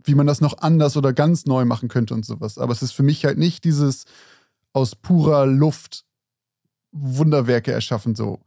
[0.04, 2.58] wie man das noch anders oder ganz neu machen könnte und sowas.
[2.58, 4.06] Aber es ist für mich halt nicht dieses
[4.74, 6.06] aus purer Luft
[6.92, 8.40] Wunderwerke erschaffen, so.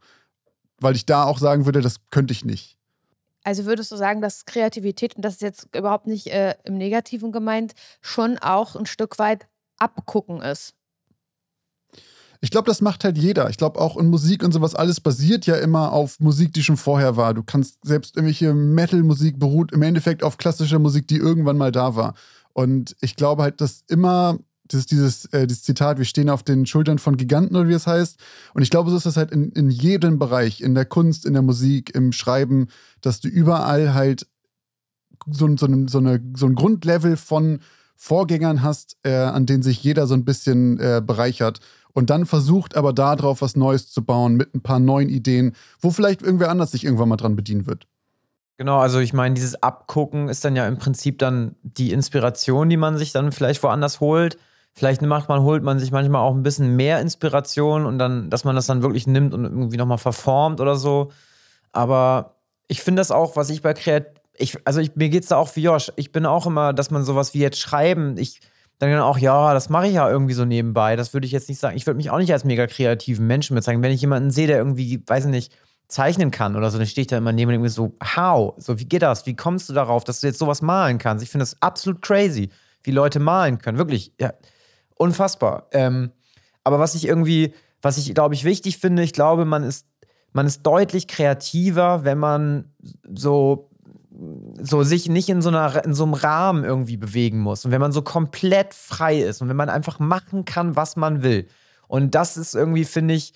[0.79, 2.77] Weil ich da auch sagen würde, das könnte ich nicht.
[3.43, 7.31] Also würdest du sagen, dass Kreativität, und das ist jetzt überhaupt nicht äh, im Negativen
[7.31, 10.73] gemeint, schon auch ein Stück weit abgucken ist?
[12.43, 13.49] Ich glaube, das macht halt jeder.
[13.49, 16.75] Ich glaube, auch in Musik und sowas, alles basiert ja immer auf Musik, die schon
[16.75, 17.33] vorher war.
[17.33, 21.95] Du kannst selbst irgendwelche Metal-Musik beruht im Endeffekt auf klassischer Musik, die irgendwann mal da
[21.95, 22.15] war.
[22.51, 26.65] Und ich glaube halt, dass immer das dieses, äh, dieses Zitat, wir stehen auf den
[26.65, 28.19] Schultern von Giganten oder wie es heißt.
[28.53, 31.31] Und ich glaube, so ist das halt in, in jedem Bereich, in der Kunst, in
[31.31, 32.67] der Musik, im Schreiben,
[32.99, 34.27] dass du überall halt
[35.27, 37.61] so, so, so, eine, so ein Grundlevel von
[37.95, 41.61] Vorgängern hast, äh, an denen sich jeder so ein bisschen äh, bereichert
[41.93, 45.91] und dann versucht aber darauf was Neues zu bauen mit ein paar neuen Ideen, wo
[45.91, 47.87] vielleicht irgendwer anders sich irgendwann mal dran bedienen wird.
[48.57, 52.77] Genau, also ich meine, dieses Abgucken ist dann ja im Prinzip dann die Inspiration, die
[52.77, 54.37] man sich dann vielleicht woanders holt.
[54.73, 58.43] Vielleicht macht man, holt man sich manchmal auch ein bisschen mehr Inspiration und dann, dass
[58.43, 61.11] man das dann wirklich nimmt und irgendwie nochmal verformt oder so.
[61.71, 62.35] Aber
[62.67, 65.37] ich finde das auch, was ich bei Kreat ich, also ich, mir geht es da
[65.37, 65.91] auch wie Josh.
[65.95, 68.41] Ich bin auch immer, dass man sowas wie jetzt schreiben, ich
[68.79, 70.95] dann auch, ja, das mache ich ja irgendwie so nebenbei.
[70.95, 71.77] Das würde ich jetzt nicht sagen.
[71.77, 73.83] Ich würde mich auch nicht als mega kreativen Menschen bezeichnen.
[73.83, 75.53] Wenn ich jemanden sehe, der irgendwie, weiß ich nicht,
[75.87, 78.55] zeichnen kann oder so, dann stehe ich da immer neben und denke so, how?
[78.57, 79.25] So, wie geht das?
[79.25, 81.23] Wie kommst du darauf, dass du jetzt sowas malen kannst?
[81.23, 82.49] Ich finde das absolut crazy,
[82.83, 83.77] wie Leute malen können.
[83.77, 84.33] Wirklich, ja,
[84.95, 85.67] unfassbar.
[85.71, 86.11] Ähm,
[86.63, 89.85] aber was ich irgendwie, was ich, glaube ich, wichtig finde, ich glaube, man ist,
[90.31, 92.73] man ist deutlich kreativer, wenn man
[93.13, 93.69] so
[94.61, 97.81] so sich nicht in so, einer, in so einem Rahmen irgendwie bewegen muss und wenn
[97.81, 101.47] man so komplett frei ist und wenn man einfach machen kann, was man will.
[101.87, 103.33] Und das ist irgendwie, finde ich,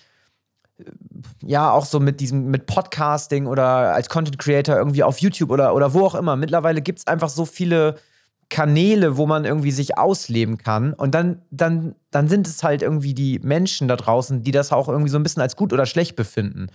[1.42, 5.74] ja, auch so mit diesem, mit Podcasting oder als Content Creator irgendwie auf YouTube oder,
[5.74, 6.36] oder wo auch immer.
[6.36, 7.96] Mittlerweile gibt es einfach so viele
[8.48, 10.94] Kanäle, wo man irgendwie sich ausleben kann.
[10.94, 14.88] Und dann, dann, dann sind es halt irgendwie die Menschen da draußen, die das auch
[14.88, 16.68] irgendwie so ein bisschen als gut oder schlecht befinden.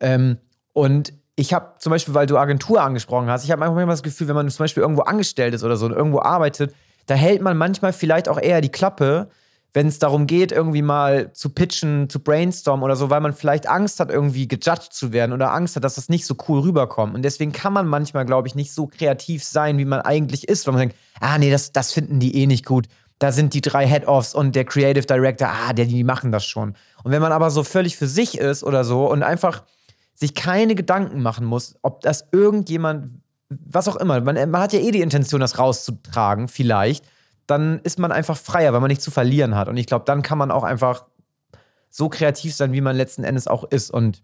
[0.00, 0.38] Ähm,
[0.72, 4.26] und ich habe zum Beispiel, weil du Agentur angesprochen hast, ich habe manchmal das Gefühl,
[4.28, 7.56] wenn man zum Beispiel irgendwo angestellt ist oder so und irgendwo arbeitet, da hält man
[7.56, 9.28] manchmal vielleicht auch eher die Klappe,
[9.74, 13.68] wenn es darum geht, irgendwie mal zu pitchen, zu brainstormen oder so, weil man vielleicht
[13.68, 17.14] Angst hat, irgendwie gejudged zu werden oder Angst hat, dass das nicht so cool rüberkommt.
[17.14, 20.66] Und deswegen kann man manchmal, glaube ich, nicht so kreativ sein, wie man eigentlich ist,
[20.66, 22.86] weil man denkt, ah nee, das, das finden die eh nicht gut.
[23.18, 26.74] Da sind die drei Head-Offs und der Creative Director, ah, die, die machen das schon.
[27.04, 29.62] Und wenn man aber so völlig für sich ist oder so und einfach
[30.16, 34.80] sich keine Gedanken machen muss, ob das irgendjemand, was auch immer, man, man hat ja
[34.80, 37.04] eh die Intention, das rauszutragen, vielleicht,
[37.46, 39.68] dann ist man einfach freier, weil man nichts zu verlieren hat.
[39.68, 41.04] Und ich glaube, dann kann man auch einfach
[41.90, 43.90] so kreativ sein, wie man letzten Endes auch ist.
[43.90, 44.22] Und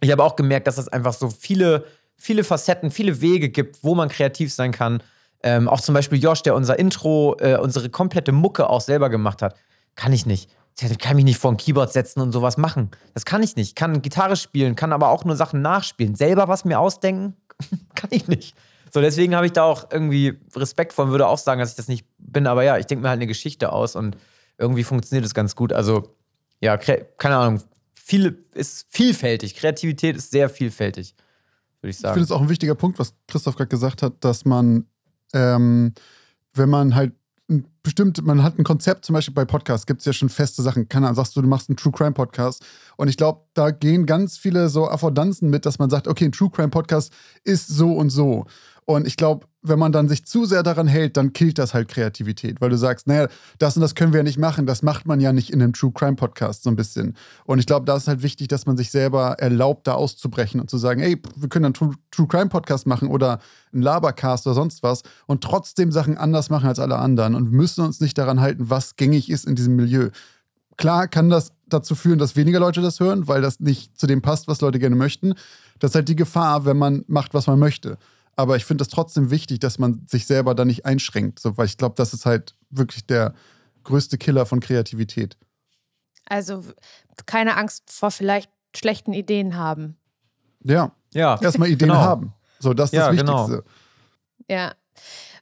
[0.00, 1.84] ich habe auch gemerkt, dass es einfach so viele,
[2.16, 5.02] viele Facetten, viele Wege gibt, wo man kreativ sein kann.
[5.42, 9.42] Ähm, auch zum Beispiel Josh, der unser Intro, äh, unsere komplette Mucke auch selber gemacht
[9.42, 9.54] hat.
[9.94, 10.50] Kann ich nicht.
[10.82, 12.90] Ich kann mich nicht vor ein Keyboard setzen und sowas machen.
[13.14, 13.76] Das kann ich nicht.
[13.76, 16.14] Kann Gitarre spielen, kann aber auch nur Sachen nachspielen.
[16.14, 17.36] Selber was mir ausdenken,
[17.94, 18.54] kann ich nicht.
[18.92, 21.76] So, deswegen habe ich da auch irgendwie Respekt vor und würde auch sagen, dass ich
[21.76, 22.46] das nicht bin.
[22.46, 24.16] Aber ja, ich denke mir halt eine Geschichte aus und
[24.58, 25.72] irgendwie funktioniert es ganz gut.
[25.72, 26.14] Also,
[26.60, 27.62] ja, keine Ahnung.
[27.94, 29.54] Viel ist vielfältig.
[29.54, 31.14] Kreativität ist sehr vielfältig,
[31.80, 32.12] würde ich sagen.
[32.12, 34.86] Ich finde es auch ein wichtiger Punkt, was Christoph gerade gesagt hat, dass man,
[35.32, 35.94] ähm,
[36.54, 37.12] wenn man halt
[37.82, 40.88] bestimmt, man hat ein Konzept, zum Beispiel bei Podcasts gibt es ja schon feste Sachen.
[40.88, 42.64] Keine Ahnung, sagst du, du machst einen True Crime Podcast.
[42.96, 46.32] Und ich glaube, da gehen ganz viele so Affordanzen mit, dass man sagt, okay, ein
[46.32, 47.12] True Crime Podcast
[47.44, 48.46] ist so und so.
[48.84, 51.88] Und ich glaube, wenn man dann sich zu sehr daran hält, dann killt das halt
[51.88, 55.06] Kreativität, weil du sagst, naja, das und das können wir ja nicht machen, das macht
[55.06, 57.14] man ja nicht in einem True Crime Podcast so ein bisschen.
[57.44, 60.70] Und ich glaube, da ist halt wichtig, dass man sich selber erlaubt, da auszubrechen und
[60.70, 63.40] zu sagen, ey, wir können einen True, True Crime Podcast machen oder
[63.72, 67.84] einen Labercast oder sonst was und trotzdem Sachen anders machen als alle anderen und müssen
[67.84, 70.08] uns nicht daran halten, was gängig ist in diesem Milieu.
[70.78, 74.22] Klar kann das dazu führen, dass weniger Leute das hören, weil das nicht zu dem
[74.22, 75.34] passt, was Leute gerne möchten.
[75.78, 77.98] Das ist halt die Gefahr, wenn man macht, was man möchte.
[78.36, 81.66] Aber ich finde es trotzdem wichtig, dass man sich selber da nicht einschränkt, so, weil
[81.66, 83.34] ich glaube, das ist halt wirklich der
[83.84, 85.36] größte Killer von Kreativität.
[86.26, 86.64] Also
[87.26, 89.96] keine Angst vor vielleicht schlechten Ideen haben.
[90.62, 90.92] Ja.
[91.12, 91.40] Ja.
[91.40, 92.00] Erstmal Ideen genau.
[92.00, 92.32] haben.
[92.60, 93.48] So, das ist ja, das genau.
[93.48, 93.64] Wichtigste.
[94.46, 94.60] Genau.
[94.60, 94.74] Ja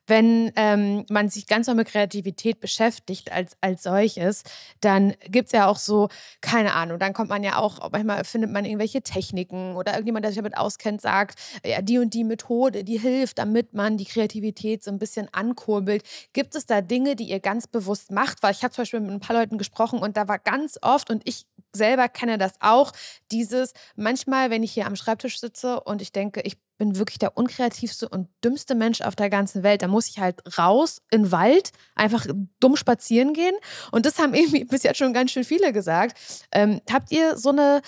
[0.09, 4.43] wenn ähm, man sich ganz normal mit Kreativität beschäftigt als, als solches,
[4.81, 6.09] dann gibt es ja auch so,
[6.41, 10.33] keine Ahnung, dann kommt man ja auch, manchmal findet man irgendwelche Techniken oder irgendjemand, der
[10.33, 14.83] sich damit auskennt, sagt, ja, die und die Methode, die hilft, damit man die Kreativität
[14.83, 16.03] so ein bisschen ankurbelt.
[16.33, 18.43] Gibt es da Dinge, die ihr ganz bewusst macht?
[18.43, 21.11] Weil ich habe zum Beispiel mit ein paar Leuten gesprochen und da war ganz oft,
[21.11, 22.93] und ich selber kenne das auch,
[23.31, 27.37] dieses, manchmal, wenn ich hier am Schreibtisch sitze und ich denke, ich bin wirklich der
[27.37, 29.83] unkreativste und dümmste Mensch auf der ganzen Welt.
[29.83, 32.27] Da muss ich halt raus in den Wald, einfach
[32.61, 33.55] dumm spazieren gehen.
[33.91, 36.17] Und das haben irgendwie bis jetzt schon ganz schön viele gesagt.
[36.53, 37.83] Ähm, habt ihr so eine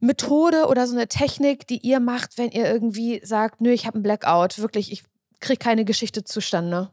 [0.00, 3.94] Methode oder so eine Technik, die ihr macht, wenn ihr irgendwie sagt, nö, ich habe
[3.94, 5.04] einen Blackout, wirklich, ich
[5.40, 6.90] kriege keine Geschichte zustande?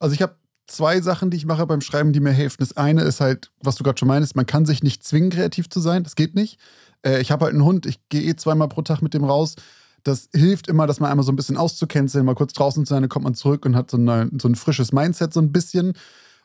[0.00, 0.34] Also ich habe
[0.66, 2.56] zwei Sachen, die ich mache beim Schreiben, die mir helfen.
[2.60, 5.68] Das eine ist halt, was du gerade schon meinst, man kann sich nicht zwingen, kreativ
[5.68, 6.02] zu sein.
[6.02, 6.58] Das geht nicht.
[7.04, 9.56] Äh, ich habe halt einen Hund, ich gehe eh zweimal pro Tag mit dem raus
[10.04, 13.02] das hilft immer, dass man einmal so ein bisschen auszucanceln, mal kurz draußen zu sein,
[13.02, 15.94] dann kommt man zurück und hat so, eine, so ein frisches Mindset so ein bisschen.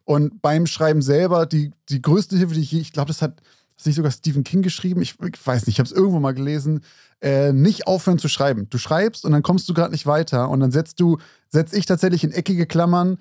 [0.03, 3.41] Und beim Schreiben selber, die, die größte Hilfe, die ich, ich glaube, das hat,
[3.75, 6.33] das nicht sogar Stephen King geschrieben, ich, ich weiß nicht, ich habe es irgendwo mal
[6.33, 6.81] gelesen,
[7.21, 8.67] äh, nicht aufhören zu schreiben.
[8.69, 11.17] Du schreibst und dann kommst du gerade nicht weiter und dann setzt du,
[11.49, 13.17] setze ich tatsächlich in eckige Klammern,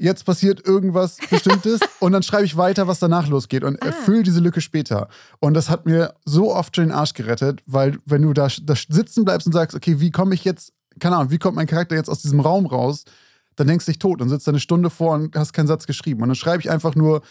[0.00, 3.86] jetzt passiert irgendwas Bestimmtes und dann schreibe ich weiter, was danach losgeht und ah.
[3.86, 5.08] erfülle diese Lücke später.
[5.38, 8.74] Und das hat mir so oft schon den Arsch gerettet, weil wenn du da, da
[8.74, 11.94] sitzen bleibst und sagst, okay, wie komme ich jetzt keine Ahnung, wie kommt mein Charakter
[11.94, 13.04] jetzt aus diesem Raum raus?
[13.56, 15.86] Dann denkst du dich tot und sitzt da eine Stunde vor und hast keinen Satz
[15.86, 16.22] geschrieben.
[16.22, 17.22] Und dann schreibe ich einfach nur,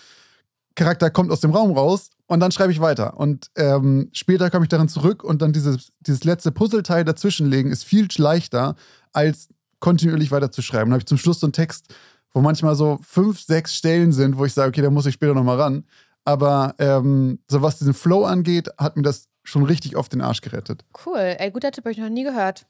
[0.75, 3.17] Charakter kommt aus dem Raum raus und dann schreibe ich weiter.
[3.17, 7.83] Und ähm, später komme ich daran zurück und dann dieses, dieses letzte Puzzleteil dazwischenlegen ist
[7.83, 8.75] viel leichter,
[9.11, 10.89] als kontinuierlich weiter zu schreiben.
[10.89, 11.93] Dann habe ich zum Schluss so einen Text,
[12.33, 15.33] wo manchmal so fünf, sechs Stellen sind, wo ich sage, okay, da muss ich später
[15.33, 15.85] nochmal ran.
[16.25, 20.41] Aber ähm, so was diesen Flow angeht, hat mir das schon richtig auf den Arsch
[20.41, 20.85] gerettet.
[21.05, 21.35] Cool.
[21.37, 22.65] Ey, guter Tipp, habe ich noch nie gehört.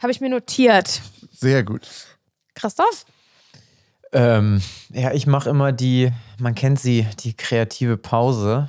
[0.00, 1.00] Habe ich mir notiert.
[1.32, 1.88] Sehr gut.
[2.54, 3.06] Christoph?
[4.12, 4.60] Ähm,
[4.92, 8.68] ja, ich mache immer die, man kennt sie, die kreative Pause.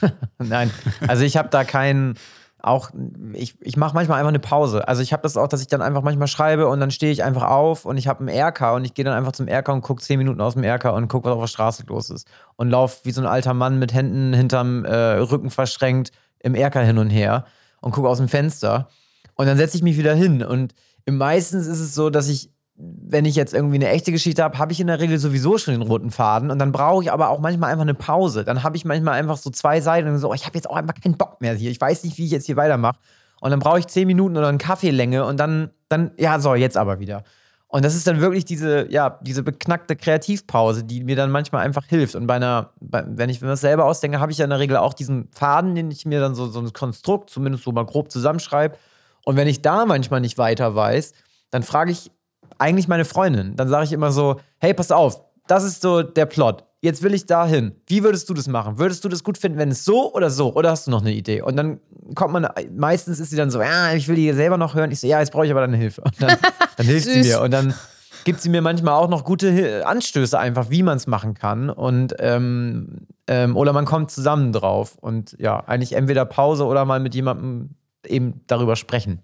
[0.38, 0.70] Nein,
[1.06, 2.16] also ich habe da keinen,
[2.66, 2.90] auch,
[3.32, 4.86] ich, ich mache manchmal einfach eine Pause.
[4.88, 7.22] Also ich habe das auch, dass ich dann einfach manchmal schreibe und dann stehe ich
[7.22, 9.82] einfach auf und ich habe einen RK und ich gehe dann einfach zum RK und
[9.82, 12.26] gucke zehn Minuten aus dem RK und gucke, was auf der Straße los ist.
[12.56, 16.80] Und laufe wie so ein alter Mann mit Händen hinterm äh, Rücken verschränkt im RK
[16.80, 17.44] hin und her
[17.80, 18.88] und gucke aus dem Fenster.
[19.34, 20.42] Und dann setze ich mich wieder hin.
[20.42, 20.74] Und
[21.08, 24.72] meistens ist es so, dass ich wenn ich jetzt irgendwie eine echte Geschichte habe, habe
[24.72, 27.40] ich in der Regel sowieso schon den roten Faden und dann brauche ich aber auch
[27.40, 28.44] manchmal einfach eine Pause.
[28.44, 30.76] Dann habe ich manchmal einfach so zwei Seiten und so, oh, ich habe jetzt auch
[30.76, 31.70] einfach keinen Bock mehr hier.
[31.70, 32.98] Ich weiß nicht, wie ich jetzt hier weitermache.
[33.40, 36.76] Und dann brauche ich zehn Minuten oder einen Kaffeelänge und dann, dann, ja, so, jetzt
[36.76, 37.24] aber wieder.
[37.68, 41.84] Und das ist dann wirklich diese, ja, diese beknackte Kreativpause, die mir dann manchmal einfach
[41.86, 42.14] hilft.
[42.14, 44.60] Und bei einer, bei, wenn ich mir das selber ausdenke, habe ich ja in der
[44.60, 47.84] Regel auch diesen Faden, den ich mir dann so, so ein Konstrukt, zumindest so mal
[47.84, 48.76] grob zusammenschreibe.
[49.24, 51.12] Und wenn ich da manchmal nicht weiter weiß,
[51.50, 52.10] dann frage ich
[52.58, 53.56] eigentlich meine Freundin.
[53.56, 56.64] Dann sage ich immer so: Hey, pass auf, das ist so der Plot.
[56.82, 57.72] Jetzt will ich dahin.
[57.86, 58.78] Wie würdest du das machen?
[58.78, 60.54] Würdest du das gut finden, wenn es so oder so?
[60.54, 61.42] Oder hast du noch eine Idee?
[61.42, 61.80] Und dann
[62.14, 64.90] kommt man, meistens ist sie dann so, ja, ich will die selber noch hören.
[64.92, 66.02] Ich so, ja, jetzt brauche ich aber deine Hilfe.
[66.02, 66.36] Und dann,
[66.76, 67.40] dann hilft sie mir.
[67.40, 67.74] Und dann
[68.24, 71.70] gibt sie mir manchmal auch noch gute Anstöße einfach, wie man es machen kann.
[71.70, 74.96] Und ähm, ähm, oder man kommt zusammen drauf.
[75.00, 77.70] Und ja, eigentlich entweder Pause oder mal mit jemandem
[78.06, 79.22] eben darüber sprechen.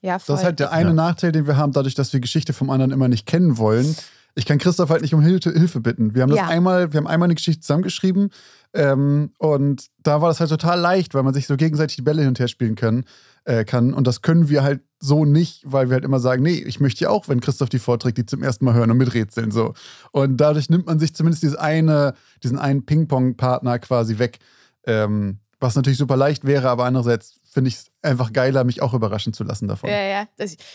[0.00, 0.34] Ja, voll.
[0.34, 0.94] Das ist halt der eine ja.
[0.94, 3.96] Nachteil, den wir haben, dadurch, dass wir Geschichte vom anderen immer nicht kennen wollen.
[4.34, 6.14] Ich kann Christoph halt nicht um Hilfe bitten.
[6.14, 6.46] Wir haben das ja.
[6.46, 8.30] einmal, wir haben einmal eine Geschichte zusammengeschrieben
[8.72, 12.20] ähm, und da war das halt total leicht, weil man sich so gegenseitig die Bälle
[12.20, 13.04] hin und her spielen können,
[13.44, 13.94] äh, kann.
[13.94, 17.04] Und das können wir halt so nicht, weil wir halt immer sagen, nee, ich möchte
[17.04, 19.74] ja auch, wenn Christoph die vorträgt, die zum ersten Mal hören und miträtseln so.
[20.12, 24.38] Und dadurch nimmt man sich zumindest dieses eine, diesen einen Ping-Pong-Partner quasi weg.
[24.84, 28.94] Ähm, was natürlich super leicht wäre, aber andererseits finde ich es einfach geiler, mich auch
[28.94, 29.90] überraschen zu lassen davon.
[29.90, 30.26] Ja, ja.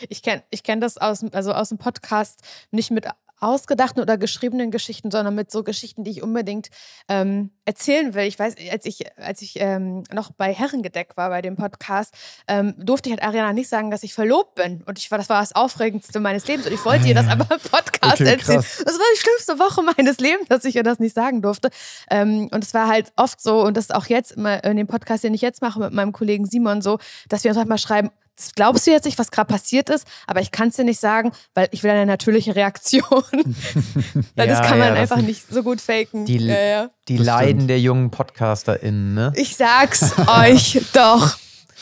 [0.10, 3.08] Ich kenne ich kenn das aus, also aus dem Podcast nicht mit
[3.44, 6.70] ausgedachten oder geschriebenen Geschichten, sondern mit so Geschichten, die ich unbedingt
[7.10, 8.24] ähm, erzählen will.
[8.24, 12.14] Ich weiß, als ich, als ich ähm, noch bei Herrengedeck war, bei dem Podcast,
[12.48, 14.84] ähm, durfte ich halt Ariana nicht sagen, dass ich verlobt bin.
[14.84, 16.66] Und ich war, das war das Aufregendste meines Lebens.
[16.68, 18.62] Und ich wollte ihr das aber im Podcast okay, erzählen.
[18.62, 21.70] Das war die schlimmste Woche meines Lebens, dass ich ihr das nicht sagen durfte.
[22.10, 25.24] Ähm, und es war halt oft so, und das ist auch jetzt in dem Podcast,
[25.24, 28.10] den ich jetzt mache mit meinem Kollegen Simon so, dass wir uns halt mal schreiben,
[28.36, 31.00] das glaubst du jetzt nicht, was gerade passiert ist, aber ich kann es dir nicht
[31.00, 33.04] sagen, weil ich will eine natürliche Reaktion.
[34.36, 36.26] das ja, kann man ja, einfach nicht so gut faken.
[36.26, 39.34] Die, ja, die Leiden der jungen PodcasterInnen, ne?
[39.36, 41.38] Ich sag's euch doch.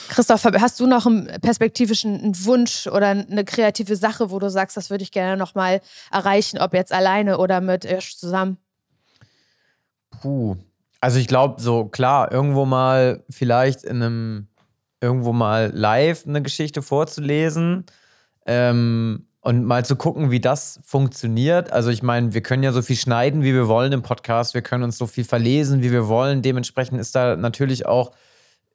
[0.10, 4.90] Christoph, hast du noch einen perspektivischen Wunsch oder eine kreative Sache, wo du sagst, das
[4.90, 5.80] würde ich gerne nochmal
[6.12, 8.58] erreichen, ob jetzt alleine oder mit Irsch zusammen?
[10.22, 10.58] Puh.
[11.00, 14.48] Also ich glaube, so klar, irgendwo mal vielleicht in einem
[15.02, 17.86] irgendwo mal live eine Geschichte vorzulesen
[18.46, 21.72] ähm, und mal zu gucken, wie das funktioniert.
[21.72, 24.62] Also ich meine, wir können ja so viel schneiden, wie wir wollen im Podcast, wir
[24.62, 26.42] können uns so viel verlesen, wie wir wollen.
[26.42, 28.12] Dementsprechend ist da natürlich auch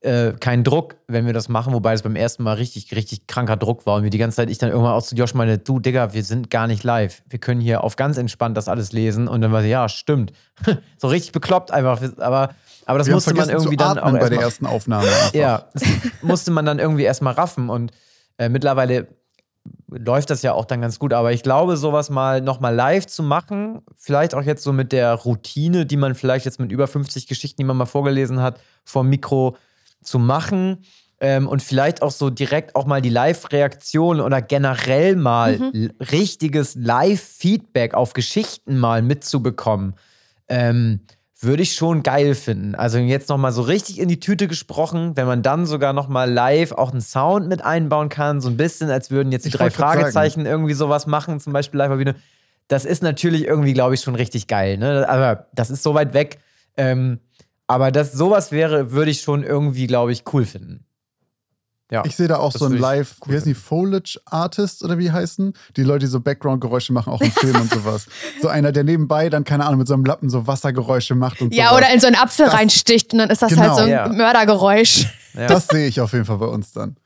[0.00, 3.56] äh, kein Druck, wenn wir das machen, wobei es beim ersten Mal richtig, richtig kranker
[3.56, 5.80] Druck war und wir die ganze Zeit ich dann irgendwann auch zu Josh meine, du
[5.80, 7.22] Digga, wir sind gar nicht live.
[7.28, 10.32] Wir können hier auf ganz entspannt das alles lesen und dann war sie, ja, stimmt.
[10.98, 12.50] so richtig bekloppt einfach, aber
[12.86, 15.06] aber das wir musste man irgendwie dann auch bei der ersten Aufnahme.
[15.06, 15.34] Einfach.
[15.34, 15.82] Ja, das
[16.22, 17.90] musste man dann irgendwie erstmal raffen und
[18.38, 19.08] äh, mittlerweile
[19.88, 21.12] läuft das ja auch dann ganz gut.
[21.12, 25.12] Aber ich glaube, sowas mal nochmal live zu machen, vielleicht auch jetzt so mit der
[25.14, 29.02] Routine, die man vielleicht jetzt mit über 50 Geschichten, die man mal vorgelesen hat, vor
[29.02, 29.56] dem Mikro
[30.02, 30.84] zu machen.
[31.18, 35.90] Ähm, und vielleicht auch so direkt auch mal die Live-Reaktion oder generell mal mhm.
[36.12, 39.94] richtiges Live-Feedback auf Geschichten mal mitzubekommen.
[40.48, 41.00] Ähm,
[41.40, 42.74] würde ich schon geil finden.
[42.74, 46.72] Also jetzt nochmal so richtig in die Tüte gesprochen, wenn man dann sogar nochmal live
[46.72, 49.70] auch einen Sound mit einbauen kann, so ein bisschen, als würden jetzt die ich drei
[49.70, 50.46] Fragezeichen sagen.
[50.46, 52.14] irgendwie sowas machen, zum Beispiel live Bühne.
[52.68, 54.78] Das ist natürlich irgendwie, glaube ich, schon richtig geil.
[54.78, 55.06] Ne?
[55.08, 56.38] Aber das ist so weit weg.
[56.76, 57.20] Ähm,
[57.66, 60.85] aber dass sowas wäre, würde ich schon irgendwie, glaube ich, cool finden.
[61.90, 64.98] Ja, ich sehe da auch so ein Live, cool wie heißen die, Foliage Artist oder
[64.98, 65.52] wie heißen?
[65.76, 68.06] Die Leute, die so Background-Geräusche machen, auch im Film und sowas.
[68.42, 71.54] So einer, der nebenbei dann, keine Ahnung, mit so einem Lappen so Wassergeräusche macht und
[71.54, 71.58] so.
[71.58, 71.78] Ja, sowas.
[71.78, 73.62] oder in so einen Apfel das, reinsticht und dann ist das genau.
[73.62, 74.08] halt so ein ja.
[74.08, 75.06] Mördergeräusch.
[75.34, 75.46] Ja.
[75.48, 76.96] Das sehe ich auf jeden Fall bei uns dann.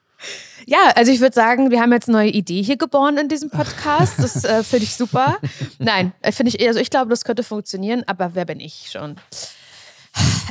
[0.65, 3.51] Ja, also ich würde sagen, wir haben jetzt eine neue Idee hier geboren in diesem
[3.51, 4.15] Podcast.
[4.19, 5.39] Das äh, finde ich super.
[5.79, 9.17] Nein, äh, finde ich, also ich glaube, das könnte funktionieren, aber wer bin ich schon?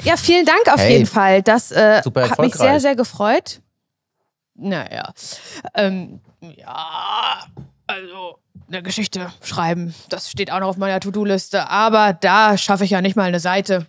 [0.03, 1.41] Ja, vielen Dank auf Hey, jeden Fall.
[1.41, 3.61] Das äh, hat mich sehr, sehr gefreut.
[4.59, 5.13] Naja.
[5.73, 7.45] Ähm, ja,
[7.87, 11.69] also eine Geschichte schreiben, das steht auch noch auf meiner To-Do-Liste.
[11.69, 13.87] Aber da schaffe ich ja nicht mal eine Seite.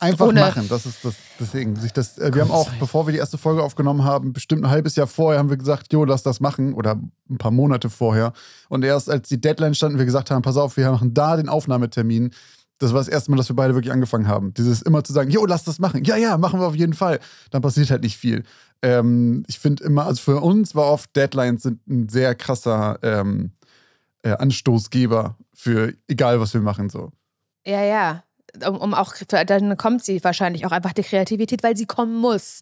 [0.00, 1.76] Einfach Ohne- machen, das ist das, deswegen.
[1.76, 4.70] Sich das, äh, wir haben auch, bevor wir die erste Folge aufgenommen haben, bestimmt ein
[4.70, 6.98] halbes Jahr vorher haben wir gesagt, jo, lass das machen oder
[7.30, 8.32] ein paar Monate vorher.
[8.68, 11.36] Und erst als die Deadline stand und wir gesagt haben, pass auf, wir machen da
[11.36, 12.34] den Aufnahmetermin,
[12.78, 14.52] das war das erste Mal, dass wir beide wirklich angefangen haben.
[14.52, 16.02] Dieses immer zu sagen, jo, lass das machen.
[16.04, 17.20] Ja, ja, machen wir auf jeden Fall.
[17.50, 18.42] Dann passiert halt nicht viel.
[18.84, 23.52] Ähm, ich finde immer, also für uns war oft Deadlines sind ein sehr krasser ähm,
[24.22, 27.10] äh, Anstoßgeber für egal, was wir machen so.
[27.66, 28.24] Ja, ja.
[28.68, 32.60] Um, um auch, dann kommt sie wahrscheinlich auch einfach die Kreativität, weil sie kommen muss.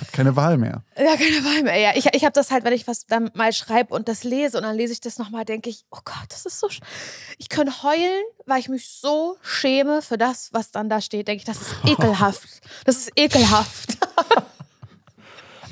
[0.00, 0.84] Hat keine Wahl mehr.
[0.96, 1.76] Ja, keine Wahl mehr.
[1.76, 4.56] Ja, ich, ich habe das halt, wenn ich was dann mal schreibe und das lese
[4.56, 6.68] und dann lese ich das nochmal, denke ich, oh Gott, das ist so.
[6.68, 6.80] sch-
[7.36, 11.28] Ich könnte heulen, weil ich mich so schäme für das, was dann da steht.
[11.28, 12.48] Denke ich, das ist ekelhaft.
[12.84, 13.98] Das ist ekelhaft.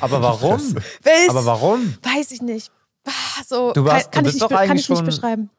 [0.01, 0.61] Aber warum?
[0.75, 1.95] Weiß, Aber warum?
[2.03, 2.71] weiß ich nicht.
[3.07, 3.11] Ah,
[3.47, 5.51] So Du warst- kann, kann du ich, bist nicht, doch eigentlich ich nicht schon- beschreiben.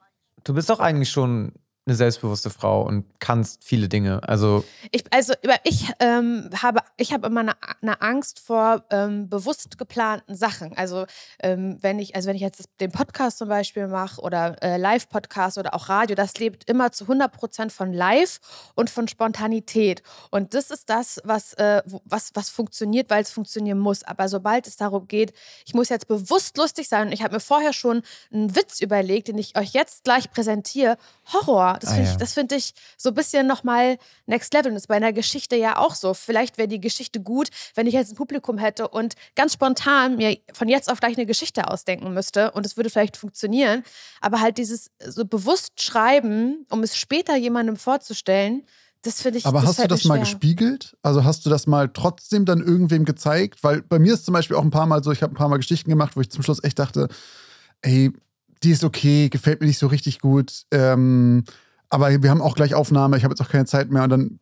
[0.44, 1.52] Du bist doch eigentlich schon
[1.88, 4.20] eine selbstbewusste Frau und kannst viele Dinge.
[4.28, 5.32] Also, Ich, also
[5.64, 10.76] ich ähm, habe, ich habe immer eine, eine Angst vor ähm, bewusst geplanten Sachen.
[10.76, 11.06] Also
[11.42, 15.56] ähm, wenn ich, also wenn ich jetzt den Podcast zum Beispiel mache oder äh, Live-Podcast
[15.56, 18.40] oder auch Radio, das lebt immer zu 100 Prozent von Live
[18.74, 20.02] und von Spontanität.
[20.30, 24.04] Und das ist das, was, äh, was, was funktioniert, weil es funktionieren muss.
[24.04, 25.32] Aber sobald es darum geht,
[25.64, 29.28] ich muss jetzt bewusst lustig sein und ich habe mir vorher schon einen Witz überlegt,
[29.28, 30.98] den ich euch jetzt gleich präsentiere,
[31.32, 31.77] Horror.
[31.78, 32.12] Das Ah, finde ja.
[32.12, 34.68] ich, das finde ich so ein bisschen nochmal Next Level.
[34.70, 36.14] Und das ist bei einer Geschichte ja auch so.
[36.14, 40.36] Vielleicht wäre die Geschichte gut, wenn ich jetzt ein Publikum hätte und ganz spontan mir
[40.52, 43.82] von jetzt auf gleich eine Geschichte ausdenken müsste und es würde vielleicht funktionieren.
[44.20, 48.64] Aber halt dieses so bewusst schreiben, um es später jemandem vorzustellen,
[49.02, 49.46] das finde ich.
[49.46, 50.24] Aber hast du das mal schwer.
[50.24, 50.96] gespiegelt?
[51.02, 53.62] Also hast du das mal trotzdem dann irgendwem gezeigt?
[53.62, 55.48] Weil bei mir ist zum Beispiel auch ein paar Mal so, ich habe ein paar
[55.48, 57.08] Mal Geschichten gemacht, wo ich zum Schluss echt dachte,
[57.82, 58.12] ey,
[58.64, 60.62] die ist okay, gefällt mir nicht so richtig gut.
[60.72, 61.44] Ähm,
[61.90, 64.04] aber wir haben auch gleich Aufnahme, ich habe jetzt auch keine Zeit mehr.
[64.04, 64.40] Und dann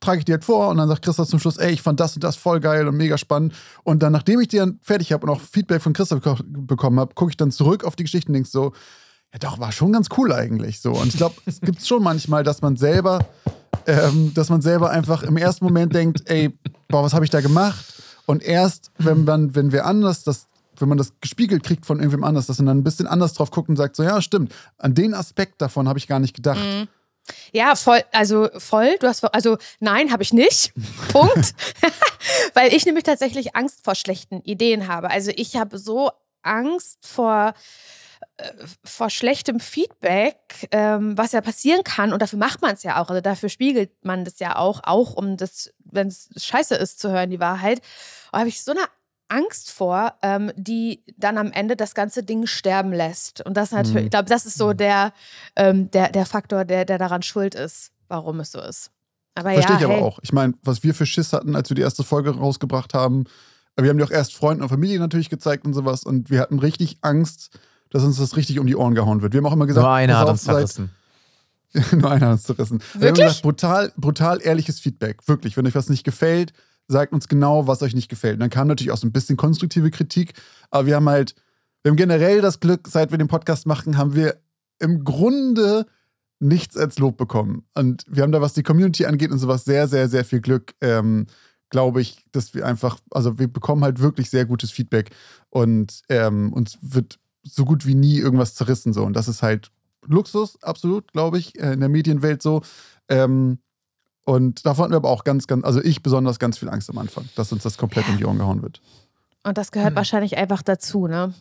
[0.00, 2.14] trage ich die halt vor und dann sagt Christoph zum Schluss, ey, ich fand das
[2.14, 3.54] und das voll geil und mega spannend.
[3.82, 7.00] Und dann, nachdem ich die dann fertig habe und auch Feedback von Christoph beko- bekommen
[7.00, 8.72] habe, gucke ich dann zurück auf die Geschichten und denk so,
[9.32, 10.92] ja doch, war schon ganz cool eigentlich so.
[10.92, 13.20] Und ich glaube, es gibt schon manchmal, dass man selber
[13.86, 16.50] ähm, dass man selber einfach im ersten Moment denkt, ey,
[16.88, 17.94] boah, was habe ich da gemacht?
[18.26, 20.47] Und erst, wenn man, wenn wir anders das,
[20.80, 23.50] wenn man das gespiegelt kriegt von irgendwem anders, dass man dann ein bisschen anders drauf
[23.50, 26.60] guckt und sagt, so, ja, stimmt, an den Aspekt davon habe ich gar nicht gedacht.
[27.52, 28.96] Ja, voll, also voll.
[29.00, 30.72] Du hast, also nein, habe ich nicht.
[31.12, 31.54] Punkt.
[32.54, 35.10] Weil ich nämlich tatsächlich Angst vor schlechten Ideen habe.
[35.10, 36.10] Also ich habe so
[36.42, 37.54] Angst vor
[38.38, 38.52] äh,
[38.84, 43.10] vor schlechtem Feedback, ähm, was ja passieren kann, und dafür macht man es ja auch,
[43.10, 47.10] also dafür spiegelt man das ja auch, auch um das, wenn es scheiße ist, zu
[47.10, 47.80] hören, die Wahrheit.
[48.32, 48.82] Habe ich so eine
[49.28, 53.44] Angst vor, ähm, die dann am Ende das ganze Ding sterben lässt.
[53.44, 54.04] Und das natürlich, Mhm.
[54.04, 55.12] ich glaube, das ist so der,
[55.56, 58.90] ähm, der, der Faktor, der, der daran schuld ist, warum es so ist.
[59.34, 60.18] Aber Verstehe ja, ich aber hey, auch.
[60.22, 63.24] Ich meine, was wir für Schiss hatten, als wir die erste Folge rausgebracht haben,
[63.76, 66.58] wir haben die auch erst Freunden und Familie natürlich gezeigt und sowas und wir hatten
[66.58, 67.56] richtig Angst,
[67.90, 69.32] dass uns das richtig um die Ohren gehauen wird.
[69.32, 70.90] Wir haben auch immer gesagt, nur einer hat uns zerrissen.
[71.92, 72.80] Nur einer hat uns zerrissen.
[72.80, 73.26] Wir haben Wirklich?
[73.26, 75.28] gesagt, brutal, brutal ehrliches Feedback.
[75.28, 75.56] Wirklich.
[75.56, 76.54] Wenn euch was nicht gefällt,
[76.88, 78.34] sagt uns genau, was euch nicht gefällt.
[78.34, 80.32] Und dann kam natürlich auch so ein bisschen konstruktive Kritik.
[80.70, 81.34] Aber wir haben halt,
[81.82, 84.40] wir haben generell das Glück, seit wir den Podcast machen, haben wir
[84.80, 85.86] im Grunde
[86.40, 87.64] nichts als Lob bekommen.
[87.74, 90.74] Und wir haben da, was die Community angeht und sowas, sehr, sehr, sehr viel Glück.
[90.80, 91.26] Ähm,
[91.70, 95.10] Glaube ich, dass wir einfach, also wir bekommen halt wirklich sehr gutes Feedback
[95.50, 99.04] und ähm, uns wird so gut wie nie irgendwas zerrissen so.
[99.04, 99.70] Und das ist halt
[100.06, 102.62] Luxus, absolut, glaube ich, äh, in der Medienwelt so.
[103.10, 103.58] Ähm,
[104.28, 106.98] und davon hatten wir aber auch ganz, ganz, also ich besonders ganz viel Angst am
[106.98, 108.80] Anfang, dass uns das komplett um die Ohren gehauen wird.
[109.42, 111.32] und das gehört wahrscheinlich einfach dazu, ne?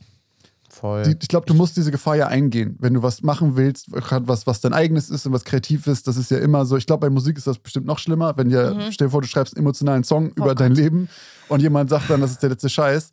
[0.69, 1.03] Voll.
[1.03, 2.75] Die, ich glaube, du musst diese Gefahr ja eingehen.
[2.79, 6.07] Wenn du was machen willst, gerade was, was dein eigenes ist und was kreativ ist,
[6.07, 6.75] das ist ja immer so.
[6.77, 8.91] Ich glaube, bei Musik ist das bestimmt noch schlimmer, wenn dir, Mhm.
[8.91, 10.59] stell dir vor, du schreibst einen emotionalen Song über Gott.
[10.59, 11.09] dein Leben
[11.47, 13.11] und jemand sagt dann, das ist der letzte Scheiß.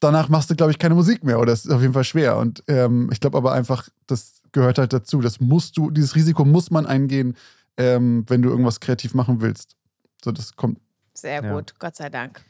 [0.00, 2.36] Danach machst du, glaube ich, keine Musik mehr oder es ist auf jeden Fall schwer.
[2.36, 5.20] Und ähm, ich glaube aber einfach, das gehört halt dazu.
[5.20, 7.34] Das musst du, dieses Risiko muss man eingehen,
[7.76, 9.76] ähm, wenn du irgendwas kreativ machen willst.
[10.24, 10.78] So, das kommt.
[11.14, 11.52] Sehr Ja.
[11.52, 12.40] gut, Gott sei Dank.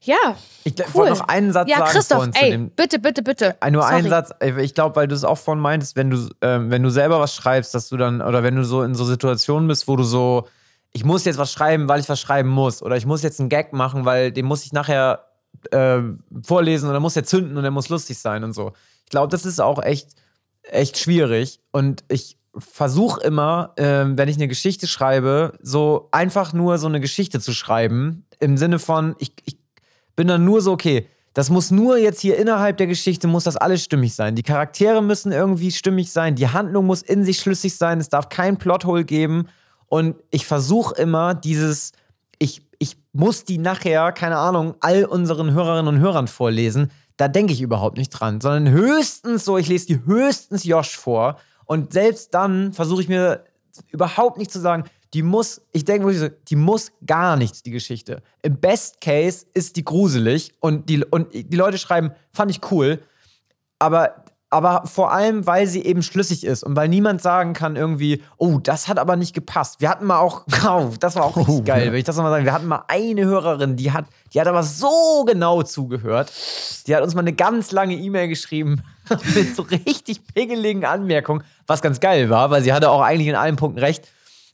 [0.00, 0.94] Ja, Ich Cool.
[0.94, 2.70] wollte noch einen Satz ja, sagen Christoph, vorhin zu ey, dem.
[2.70, 3.56] bitte, bitte, bitte.
[3.62, 3.94] Äh, Nur Sorry.
[3.94, 4.30] ein Satz.
[4.60, 7.34] Ich glaube, weil du es auch vorhin meintest, wenn du, ähm, wenn du selber was
[7.34, 10.46] schreibst, dass du dann, oder wenn du so in so Situationen bist, wo du so,
[10.92, 13.48] ich muss jetzt was schreiben, weil ich was schreiben muss, oder ich muss jetzt einen
[13.48, 15.24] Gag machen, weil den muss ich nachher
[15.70, 16.00] äh,
[16.42, 18.72] vorlesen und dann muss er zünden und er muss lustig sein und so.
[19.04, 20.10] Ich glaube, das ist auch echt,
[20.70, 21.60] echt schwierig.
[21.72, 27.00] Und ich versuche immer, äh, wenn ich eine Geschichte schreibe, so einfach nur so eine
[27.00, 28.26] Geschichte zu schreiben.
[28.40, 29.58] Im Sinne von, ich, ich
[30.16, 33.56] bin dann nur so, okay, das muss nur jetzt hier innerhalb der Geschichte, muss das
[33.56, 34.36] alles stimmig sein.
[34.36, 38.28] Die Charaktere müssen irgendwie stimmig sein, die Handlung muss in sich schlüssig sein, es darf
[38.28, 39.48] kein Plothole geben.
[39.86, 41.90] Und ich versuche immer dieses,
[42.38, 46.92] ich, ich muss die nachher, keine Ahnung, all unseren Hörerinnen und Hörern vorlesen.
[47.16, 51.38] Da denke ich überhaupt nicht dran, sondern höchstens so, ich lese die höchstens Josh vor.
[51.64, 53.44] Und selbst dann versuche ich mir
[53.90, 54.84] überhaupt nicht zu sagen,
[55.14, 58.22] die muss, ich denke wirklich so, die muss gar nichts, die Geschichte.
[58.42, 63.00] Im Best Case ist die gruselig und die, und die Leute schreiben, fand ich cool,
[63.78, 64.23] aber,
[64.54, 68.60] aber vor allem, weil sie eben schlüssig ist und weil niemand sagen kann irgendwie, oh,
[68.62, 69.80] das hat aber nicht gepasst.
[69.80, 71.92] Wir hatten mal auch, oh, das war auch richtig oh, geil, ja.
[71.92, 74.62] wenn ich das nochmal sagen, wir hatten mal eine Hörerin, die hat, die hat aber
[74.62, 76.32] so genau zugehört.
[76.86, 78.82] Die hat uns mal eine ganz lange E-Mail geschrieben
[79.34, 83.34] mit so richtig pingeligen Anmerkungen, was ganz geil war, weil sie hatte auch eigentlich in
[83.34, 84.08] allen Punkten recht.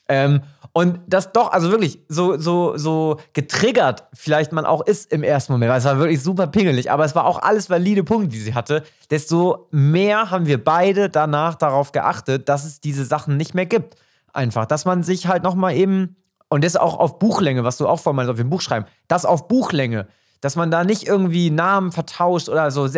[0.09, 0.41] Ähm,
[0.73, 5.53] und das doch, also wirklich so, so, so getriggert vielleicht man auch ist im ersten
[5.53, 8.39] Moment, weil es war wirklich super pingelig, aber es war auch alles valide Punkte, die
[8.39, 13.55] sie hatte, desto mehr haben wir beide danach darauf geachtet, dass es diese Sachen nicht
[13.55, 13.97] mehr gibt.
[14.33, 16.17] Einfach, dass man sich halt nochmal eben,
[16.49, 19.25] und das auch auf Buchlänge, was du auch vorhin meinst, auf dem Buch schreiben, das
[19.25, 20.07] auf Buchlänge
[20.41, 22.89] dass man da nicht irgendwie Namen vertauscht oder so.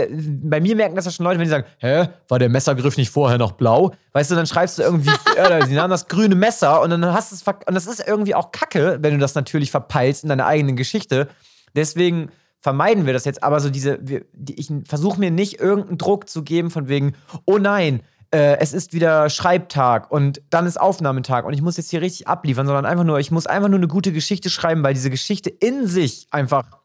[0.42, 3.10] Bei mir merken das ja schon Leute, wenn die sagen, hä, war der Messergriff nicht
[3.10, 3.92] vorher noch blau?
[4.12, 7.32] Weißt du, dann schreibst du irgendwie, äh, die nahmen das grüne Messer und dann hast
[7.32, 10.46] du es und das ist irgendwie auch Kacke, wenn du das natürlich verpeilst in deiner
[10.46, 11.28] eigenen Geschichte.
[11.74, 12.30] Deswegen
[12.60, 16.28] vermeiden wir das jetzt, aber so diese, wir, die, ich versuche mir nicht irgendeinen Druck
[16.28, 17.14] zu geben von wegen,
[17.44, 21.90] oh nein, äh, es ist wieder Schreibtag und dann ist Aufnahmetag und ich muss jetzt
[21.90, 24.94] hier richtig abliefern, sondern einfach nur, ich muss einfach nur eine gute Geschichte schreiben, weil
[24.94, 26.81] diese Geschichte in sich einfach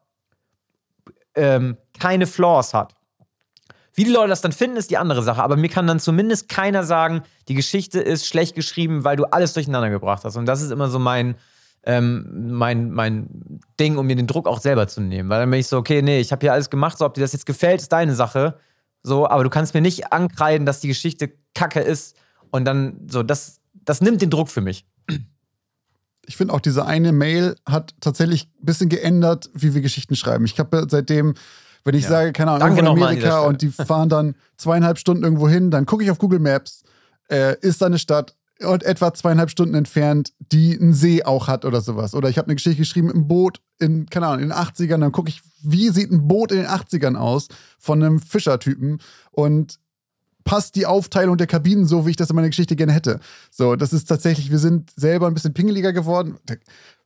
[1.37, 2.93] ähm, keine Flaws hat.
[3.93, 5.41] Wie die Leute das dann finden, ist die andere Sache.
[5.41, 9.53] Aber mir kann dann zumindest keiner sagen, die Geschichte ist schlecht geschrieben, weil du alles
[9.53, 10.35] durcheinander gebracht hast.
[10.35, 11.35] Und das ist immer so mein,
[11.83, 13.27] ähm, mein, mein
[13.79, 15.29] Ding, um mir den Druck auch selber zu nehmen.
[15.29, 17.21] Weil dann bin ich so, okay, nee, ich habe hier alles gemacht, so ob dir
[17.21, 18.59] das jetzt gefällt, ist deine Sache.
[19.01, 22.15] So, aber du kannst mir nicht ankreiden, dass die Geschichte kacke ist.
[22.51, 24.85] Und dann, so, das, das nimmt den Druck für mich
[26.37, 30.45] ich finde auch diese eine Mail hat tatsächlich ein bisschen geändert, wie wir Geschichten schreiben.
[30.45, 31.33] Ich habe seitdem,
[31.83, 32.09] wenn ich ja.
[32.09, 35.71] sage, keine Ahnung, Danke irgendwo in Amerika und die fahren dann zweieinhalb Stunden irgendwo hin,
[35.71, 36.83] dann gucke ich auf Google Maps,
[37.31, 41.65] äh, ist da eine Stadt und etwa zweieinhalb Stunden entfernt, die einen See auch hat
[41.65, 42.13] oder sowas.
[42.13, 45.11] Oder ich habe eine Geschichte geschrieben im Boot in, keine Ahnung, in den 80ern, dann
[45.11, 47.47] gucke ich, wie sieht ein Boot in den 80ern aus
[47.79, 49.79] von einem Fischertypen und
[50.47, 53.19] passt die Aufteilung der Kabinen so, wie ich das in meiner Geschichte gerne hätte.
[53.51, 56.39] So, das ist tatsächlich, wir sind selber ein bisschen pingeliger geworden.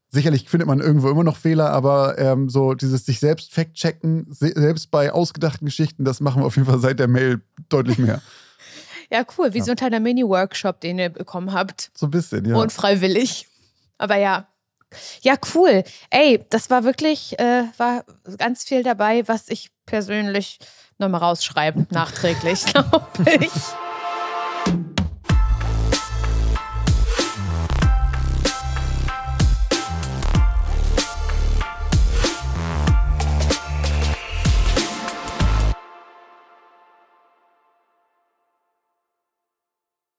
[0.10, 4.92] Sicherlich findet man irgendwo immer noch Fehler, aber ähm, so dieses sich selbst fact-checken, selbst
[4.92, 8.22] bei ausgedachten Geschichten, das machen wir auf jeden Fall seit der Mail deutlich mehr.
[9.12, 9.64] ja, cool, wie ja.
[9.64, 11.90] so ein kleiner Mini-Workshop, den ihr bekommen habt.
[11.96, 12.56] So ein bisschen, ja.
[12.58, 13.48] Unfreiwillig.
[13.98, 14.48] Aber ja.
[15.22, 15.84] Ja, cool.
[16.12, 18.04] Ey, das war wirklich, äh, war
[18.38, 20.60] ganz viel dabei, was ich persönlich
[21.02, 23.06] nochmal rausschreiben, nachträglich, glaube
[23.40, 23.52] ich.